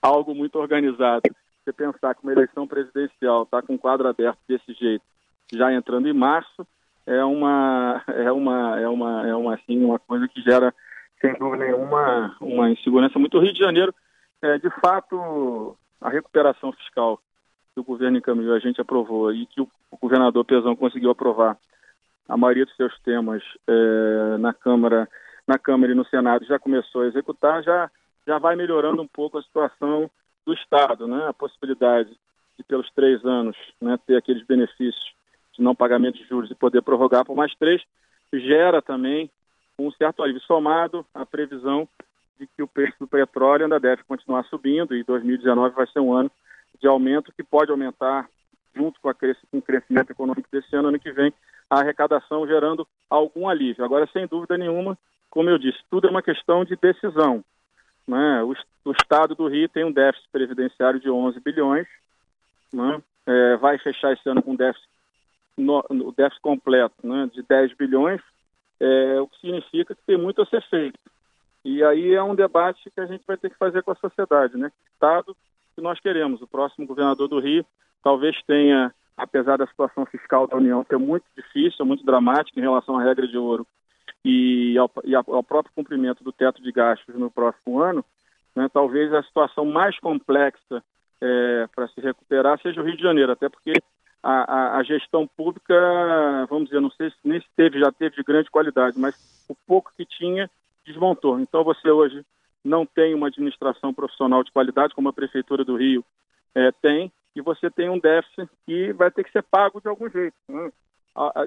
algo 0.00 0.34
muito 0.34 0.58
organizado. 0.58 1.22
Você 1.64 1.72
pensar 1.72 2.14
que 2.14 2.22
uma 2.22 2.32
eleição 2.32 2.66
presidencial 2.66 3.42
está 3.42 3.60
com 3.60 3.74
o 3.74 3.78
quadro 3.78 4.08
aberto 4.08 4.38
desse 4.48 4.72
jeito, 4.72 5.04
já 5.52 5.72
entrando 5.72 6.08
em 6.08 6.14
março, 6.14 6.66
é 7.08 7.24
uma 7.24 8.02
é 8.06 8.30
uma 8.30 8.80
é 8.80 8.88
uma 8.88 9.28
é 9.28 9.34
uma 9.34 9.54
assim 9.54 9.82
uma 9.82 9.98
coisa 9.98 10.28
que 10.28 10.42
gera 10.42 10.74
sem 11.20 11.32
dúvida 11.38 11.64
nenhuma 11.64 12.36
uma 12.40 12.70
insegurança 12.70 13.18
muito. 13.18 13.40
Rio 13.40 13.52
de 13.52 13.58
Janeiro 13.58 13.94
é, 14.42 14.58
de 14.58 14.68
fato 14.80 15.76
a 16.00 16.10
recuperação 16.10 16.70
fiscal 16.72 17.18
que 17.74 17.80
o 17.80 17.84
governo 17.84 18.18
encaminhou 18.18 18.54
a 18.54 18.58
gente 18.58 18.80
aprovou 18.80 19.32
e 19.32 19.46
que 19.46 19.60
o, 19.60 19.68
o 19.90 19.96
governador 19.96 20.44
Pezão 20.44 20.76
conseguiu 20.76 21.10
aprovar. 21.10 21.56
A 22.28 22.36
maioria 22.36 22.66
dos 22.66 22.76
seus 22.76 22.96
temas 23.00 23.42
é, 23.66 24.36
na 24.38 24.52
Câmara 24.52 25.08
na 25.46 25.58
Câmara 25.58 25.92
e 25.92 25.94
no 25.94 26.04
Senado 26.04 26.44
já 26.44 26.58
começou 26.58 27.02
a 27.02 27.06
executar 27.06 27.62
já 27.62 27.90
já 28.26 28.38
vai 28.38 28.54
melhorando 28.54 29.00
um 29.00 29.08
pouco 29.08 29.38
a 29.38 29.42
situação 29.42 30.10
do 30.44 30.52
Estado 30.52 31.08
né? 31.08 31.26
A 31.26 31.32
possibilidade 31.32 32.10
de 32.58 32.64
pelos 32.64 32.90
três 32.92 33.24
anos 33.24 33.56
né 33.80 33.98
ter 34.06 34.16
aqueles 34.16 34.44
benefícios 34.46 35.17
não 35.62 35.74
pagamento 35.74 36.18
de 36.18 36.26
juros 36.26 36.50
e 36.50 36.54
poder 36.54 36.82
prorrogar 36.82 37.24
por 37.24 37.36
mais 37.36 37.54
três, 37.56 37.82
gera 38.32 38.82
também 38.82 39.30
um 39.78 39.90
certo 39.92 40.22
alívio, 40.22 40.42
somado 40.42 41.06
à 41.14 41.24
previsão 41.24 41.88
de 42.38 42.46
que 42.46 42.62
o 42.62 42.68
preço 42.68 42.94
do 43.00 43.06
petróleo 43.06 43.64
ainda 43.64 43.80
deve 43.80 44.02
continuar 44.04 44.44
subindo 44.44 44.94
e 44.94 45.04
2019 45.04 45.74
vai 45.74 45.86
ser 45.86 46.00
um 46.00 46.12
ano 46.12 46.30
de 46.80 46.86
aumento 46.86 47.32
que 47.32 47.42
pode 47.42 47.70
aumentar, 47.70 48.28
junto 48.74 49.00
com, 49.00 49.08
a 49.08 49.14
com 49.14 49.58
o 49.58 49.62
crescimento 49.62 50.10
econômico 50.10 50.48
desse 50.50 50.74
ano, 50.76 50.88
ano 50.88 50.98
que 50.98 51.10
vem, 51.10 51.32
a 51.68 51.80
arrecadação 51.80 52.46
gerando 52.46 52.86
algum 53.10 53.48
alívio. 53.48 53.84
Agora, 53.84 54.08
sem 54.12 54.26
dúvida 54.26 54.56
nenhuma, 54.56 54.96
como 55.30 55.50
eu 55.50 55.58
disse, 55.58 55.78
tudo 55.90 56.06
é 56.06 56.10
uma 56.10 56.22
questão 56.22 56.64
de 56.64 56.76
decisão. 56.76 57.44
Né? 58.06 58.42
O, 58.42 58.54
o 58.84 58.92
Estado 58.92 59.34
do 59.34 59.48
Rio 59.48 59.68
tem 59.68 59.84
um 59.84 59.92
déficit 59.92 60.28
previdenciário 60.30 61.00
de 61.00 61.10
11 61.10 61.40
bilhões, 61.40 61.86
né? 62.72 63.02
é, 63.26 63.56
vai 63.56 63.78
fechar 63.78 64.12
esse 64.12 64.28
ano 64.28 64.42
com 64.42 64.52
um 64.52 64.56
déficit 64.56 64.88
no, 65.58 65.84
no 65.90 66.12
déficit 66.12 66.40
completo 66.40 66.94
né, 67.02 67.28
de 67.32 67.42
10 67.42 67.74
bilhões, 67.74 68.20
é, 68.80 69.20
o 69.20 69.26
que 69.26 69.40
significa 69.40 69.94
que 69.94 70.02
tem 70.06 70.16
muito 70.16 70.40
a 70.42 70.46
ser 70.46 70.62
feito. 70.68 70.98
E 71.64 71.82
aí 71.82 72.14
é 72.14 72.22
um 72.22 72.34
debate 72.34 72.90
que 72.90 73.00
a 73.00 73.06
gente 73.06 73.24
vai 73.26 73.36
ter 73.36 73.50
que 73.50 73.58
fazer 73.58 73.82
com 73.82 73.90
a 73.90 73.96
sociedade, 73.96 74.56
né? 74.56 74.70
Estado 74.92 75.36
que 75.74 75.82
nós 75.82 76.00
queremos. 76.00 76.40
O 76.40 76.46
próximo 76.46 76.86
governador 76.86 77.28
do 77.28 77.40
Rio 77.40 77.66
talvez 78.02 78.40
tenha, 78.46 78.94
apesar 79.16 79.58
da 79.58 79.66
situação 79.66 80.06
fiscal 80.06 80.46
da 80.46 80.56
União 80.56 80.84
ser 80.88 80.98
muito 80.98 81.24
difícil, 81.36 81.84
muito 81.84 82.04
dramática 82.04 82.58
em 82.58 82.62
relação 82.62 82.96
à 82.96 83.02
regra 83.02 83.26
de 83.26 83.36
ouro 83.36 83.66
e 84.24 84.78
ao, 84.78 84.90
e 85.04 85.14
ao 85.14 85.42
próprio 85.42 85.74
cumprimento 85.74 86.22
do 86.22 86.32
teto 86.32 86.62
de 86.62 86.72
gastos 86.72 87.14
no 87.16 87.30
próximo 87.30 87.80
ano, 87.80 88.04
né, 88.54 88.68
talvez 88.72 89.12
a 89.12 89.22
situação 89.22 89.64
mais 89.64 89.98
complexa 89.98 90.82
é, 91.20 91.68
para 91.74 91.88
se 91.88 92.00
recuperar 92.00 92.60
seja 92.60 92.80
o 92.80 92.84
Rio 92.84 92.96
de 92.96 93.02
Janeiro, 93.02 93.32
até 93.32 93.48
porque 93.48 93.72
a, 94.28 94.42
a, 94.42 94.78
a, 94.78 94.82
gestão 94.82 95.26
pública, 95.26 95.74
vamos 96.50 96.66
dizer, 96.66 96.80
não 96.80 96.90
sei 96.90 97.08
se 97.08 97.16
nem 97.24 97.40
se 97.40 97.46
teve, 97.56 97.80
já 97.80 97.90
teve 97.90 98.16
de 98.16 98.22
grande 98.22 98.50
qualidade, 98.50 98.98
mas 98.98 99.16
o 99.48 99.54
pouco 99.66 99.90
que 99.96 100.04
tinha 100.04 100.50
desmontou. 100.84 101.40
Então 101.40 101.64
você 101.64 101.90
hoje 101.90 102.22
não 102.62 102.84
tem 102.84 103.14
uma 103.14 103.28
administração 103.28 103.94
profissional 103.94 104.44
de 104.44 104.52
qualidade, 104.52 104.94
como 104.94 105.08
a 105.08 105.14
Prefeitura 105.14 105.64
do 105.64 105.76
Rio 105.76 106.04
é, 106.54 106.70
tem, 106.72 107.10
e 107.34 107.40
você 107.40 107.70
tem 107.70 107.88
um 107.88 107.98
déficit 107.98 108.50
que 108.66 108.92
vai 108.92 109.10
ter 109.10 109.24
que 109.24 109.32
ser 109.32 109.42
pago 109.44 109.80
de 109.80 109.88
algum 109.88 110.10
jeito. 110.10 110.36
Né? 110.46 110.70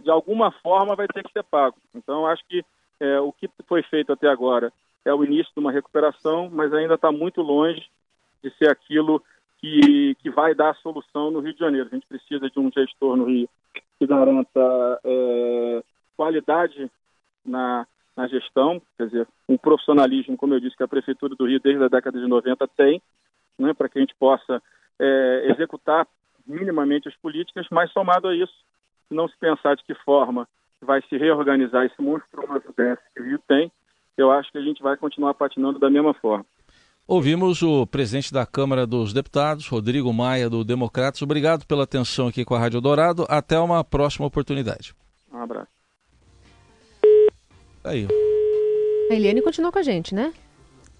De 0.01 0.09
alguma 0.09 0.51
forma 0.51 0.95
vai 0.95 1.07
ter 1.07 1.23
que 1.23 1.31
ser 1.31 1.43
pago. 1.43 1.77
Então 1.93 2.25
acho 2.25 2.43
que 2.47 2.65
é, 2.99 3.19
o 3.19 3.31
que 3.31 3.47
foi 3.67 3.83
feito 3.83 4.11
até 4.11 4.27
agora 4.27 4.73
é 5.05 5.13
o 5.13 5.23
início 5.23 5.53
de 5.53 5.59
uma 5.59 5.71
recuperação, 5.71 6.49
mas 6.51 6.73
ainda 6.73 6.95
está 6.95 7.11
muito 7.11 7.43
longe 7.43 7.87
de 8.43 8.49
ser 8.57 8.71
aquilo 8.71 9.21
que, 9.61 10.15
que 10.15 10.29
vai 10.29 10.55
dar 10.55 10.71
a 10.71 10.75
solução 10.75 11.29
no 11.29 11.39
Rio 11.39 11.53
de 11.53 11.59
Janeiro. 11.59 11.87
A 11.91 11.95
gente 11.95 12.07
precisa 12.07 12.49
de 12.49 12.59
um 12.59 12.71
gestor 12.71 13.15
no 13.15 13.25
Rio 13.25 13.47
que 13.99 14.07
garanta 14.07 14.99
é, 15.03 15.83
qualidade 16.17 16.89
na, 17.45 17.85
na 18.17 18.27
gestão, 18.27 18.81
quer 18.97 19.05
dizer, 19.05 19.27
um 19.47 19.57
profissionalismo, 19.57 20.35
como 20.35 20.55
eu 20.55 20.59
disse, 20.59 20.75
que 20.75 20.83
a 20.83 20.87
Prefeitura 20.87 21.35
do 21.35 21.45
Rio 21.45 21.59
desde 21.59 21.83
a 21.83 21.87
década 21.87 22.19
de 22.19 22.27
90 22.27 22.67
tem, 22.69 23.01
né, 23.59 23.73
para 23.73 23.87
que 23.87 23.99
a 23.99 24.01
gente 24.01 24.15
possa 24.15 24.61
é, 24.99 25.51
executar 25.51 26.07
minimamente 26.47 27.07
as 27.07 27.15
políticas, 27.17 27.67
mas 27.71 27.91
somado 27.91 28.27
a 28.27 28.35
isso, 28.35 28.53
não 29.09 29.27
se 29.27 29.37
pensar 29.37 29.75
de 29.75 29.83
que 29.83 29.93
forma 29.93 30.47
vai 30.81 31.01
se 31.03 31.15
reorganizar 31.15 31.85
esse 31.85 32.01
monstruoso 32.01 32.73
déficit 32.75 33.13
que 33.13 33.21
o 33.21 33.25
Rio 33.25 33.39
tem, 33.47 33.71
eu 34.17 34.31
acho 34.31 34.51
que 34.51 34.57
a 34.57 34.61
gente 34.61 34.81
vai 34.81 34.97
continuar 34.97 35.35
patinando 35.35 35.77
da 35.77 35.89
mesma 35.89 36.13
forma. 36.15 36.45
Ouvimos 37.11 37.61
o 37.61 37.85
presidente 37.85 38.31
da 38.31 38.45
Câmara 38.45 38.87
dos 38.87 39.11
Deputados, 39.11 39.67
Rodrigo 39.67 40.13
Maia, 40.13 40.49
do 40.49 40.63
Democratas. 40.63 41.21
Obrigado 41.21 41.65
pela 41.65 41.83
atenção 41.83 42.27
aqui 42.27 42.45
com 42.45 42.55
a 42.55 42.57
Rádio 42.57 42.79
Dourado. 42.79 43.25
Até 43.27 43.59
uma 43.59 43.83
próxima 43.83 44.25
oportunidade. 44.25 44.95
Um 45.29 45.39
abraço. 45.39 45.67
Aí. 47.83 48.07
A 49.09 49.13
Eliane 49.13 49.41
continua 49.41 49.73
com 49.73 49.79
a 49.79 49.83
gente, 49.83 50.15
né? 50.15 50.31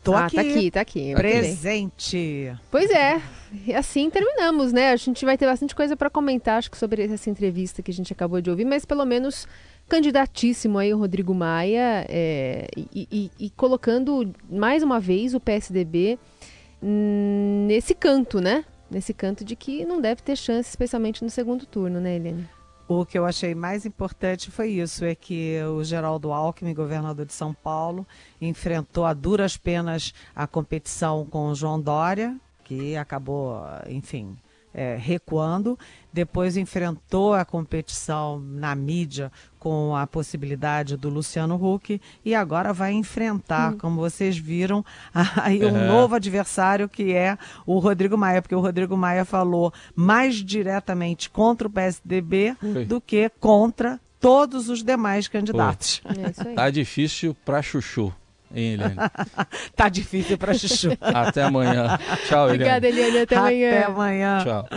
Tô 0.04 0.14
ah, 0.14 0.26
aqui. 0.26 0.36
tá 0.36 0.42
aqui, 0.42 0.72
tá 0.72 0.82
aqui. 0.82 1.14
Presente. 1.14 2.54
Pois 2.72 2.90
é. 2.90 3.22
E 3.68 3.74
assim 3.74 4.10
terminamos, 4.10 4.74
né? 4.74 4.92
A 4.92 4.96
gente 4.96 5.24
vai 5.24 5.38
ter 5.38 5.46
bastante 5.46 5.76
coisa 5.76 5.96
para 5.96 6.10
comentar, 6.10 6.58
acho 6.58 6.72
que 6.72 6.78
sobre 6.78 7.04
essa 7.04 7.30
entrevista 7.30 7.84
que 7.84 7.92
a 7.92 7.94
gente 7.94 8.12
acabou 8.12 8.42
de 8.42 8.50
ouvir, 8.50 8.66
mas 8.66 8.84
pelo 8.84 9.06
menos 9.06 9.48
candidatíssimo 9.88 10.80
aí 10.80 10.94
o 10.94 10.98
Rodrigo 10.98 11.34
Maia 11.34 12.06
é, 12.10 12.68
e, 12.76 13.08
e, 13.12 13.32
e, 13.38 13.50
colocando 13.52 14.34
mais 14.50 14.82
uma 14.84 15.00
vez 15.00 15.34
o 15.34 15.40
PSDB 15.40 16.18
nesse 16.82 17.94
canto, 17.94 18.40
né? 18.40 18.66
Nesse 18.90 19.14
canto 19.14 19.44
de 19.44 19.56
que 19.56 19.86
não 19.86 20.02
deve 20.02 20.22
ter 20.22 20.36
chance, 20.36 20.70
especialmente 20.70 21.24
no 21.24 21.30
segundo 21.30 21.66
turno, 21.66 22.00
né, 22.00 22.16
Eliane? 22.16 22.48
O 22.94 23.06
que 23.06 23.18
eu 23.18 23.26
achei 23.26 23.56
mais 23.56 23.86
importante 23.86 24.52
foi 24.52 24.72
isso, 24.72 25.06
é 25.06 25.16
que 25.16 25.58
o 25.64 25.82
Geraldo 25.82 26.34
Alckmin, 26.34 26.74
governador 26.74 27.26
de 27.26 27.32
São 27.32 27.54
Paulo, 27.54 28.06
enfrentou 28.42 29.06
a 29.06 29.14
duras 29.14 29.56
penas 29.56 30.14
a 30.36 30.46
competição 30.46 31.26
com 31.26 31.48
o 31.48 31.56
João 31.56 31.80
Dória, 31.80 32.38
que 32.66 32.98
acabou, 32.98 33.64
enfim, 33.88 34.36
é, 34.74 34.98
recuando. 35.00 35.78
Depois 36.14 36.58
enfrentou 36.58 37.34
a 37.34 37.46
competição 37.46 38.40
na 38.40 38.76
mídia 38.76 39.32
com 39.58 39.96
a 39.96 40.06
possibilidade 40.06 40.98
do 40.98 41.10
Luciano 41.10 41.56
Huck 41.56 42.02
e 42.26 42.36
agora 42.36 42.74
vai 42.74 42.92
enfrentar, 42.92 43.74
hum. 43.74 43.78
como 43.78 44.02
vocês 44.02 44.38
viram, 44.38 44.84
aí 45.38 45.64
um 45.64 45.88
novo 45.88 46.16
adversário 46.16 46.90
que 46.90 47.14
é 47.14 47.38
o 47.66 47.80
Rodrigo 47.80 48.18
Maia, 48.18 48.42
porque 48.42 48.56
o 48.56 48.60
Rodrigo 48.60 48.98
Maia 48.98 49.24
falou 49.24 49.74
mais 49.96 50.36
diretamente 50.36 51.30
contra 51.30 51.68
o 51.68 51.72
PSDB 51.72 52.56
do 52.88 53.00
que 53.00 53.30
contra 53.40 54.00
todos 54.20 54.70
os 54.70 54.84
demais 54.84 55.28
candidatos. 55.28 56.02
É 56.06 56.54
tá 56.54 56.70
difícil 56.70 57.36
para 57.44 57.62
Chuchu. 57.62 58.14
Hein, 58.54 58.74
Eliane? 58.74 58.96
tá 59.76 59.90
difícil 59.90 60.38
para 60.38 60.54
Chuchu. 60.54 60.98
Até 61.00 61.44
amanhã. 61.44 61.98
Tchau, 62.28 62.50
Eliane. 62.50 62.80
Obrigada, 62.80 62.88
Eliane. 62.88 63.20
Até 63.20 63.36
amanhã. 63.36 63.70
Até 63.70 63.84
amanhã. 63.86 64.44
Tchau. 64.44 64.68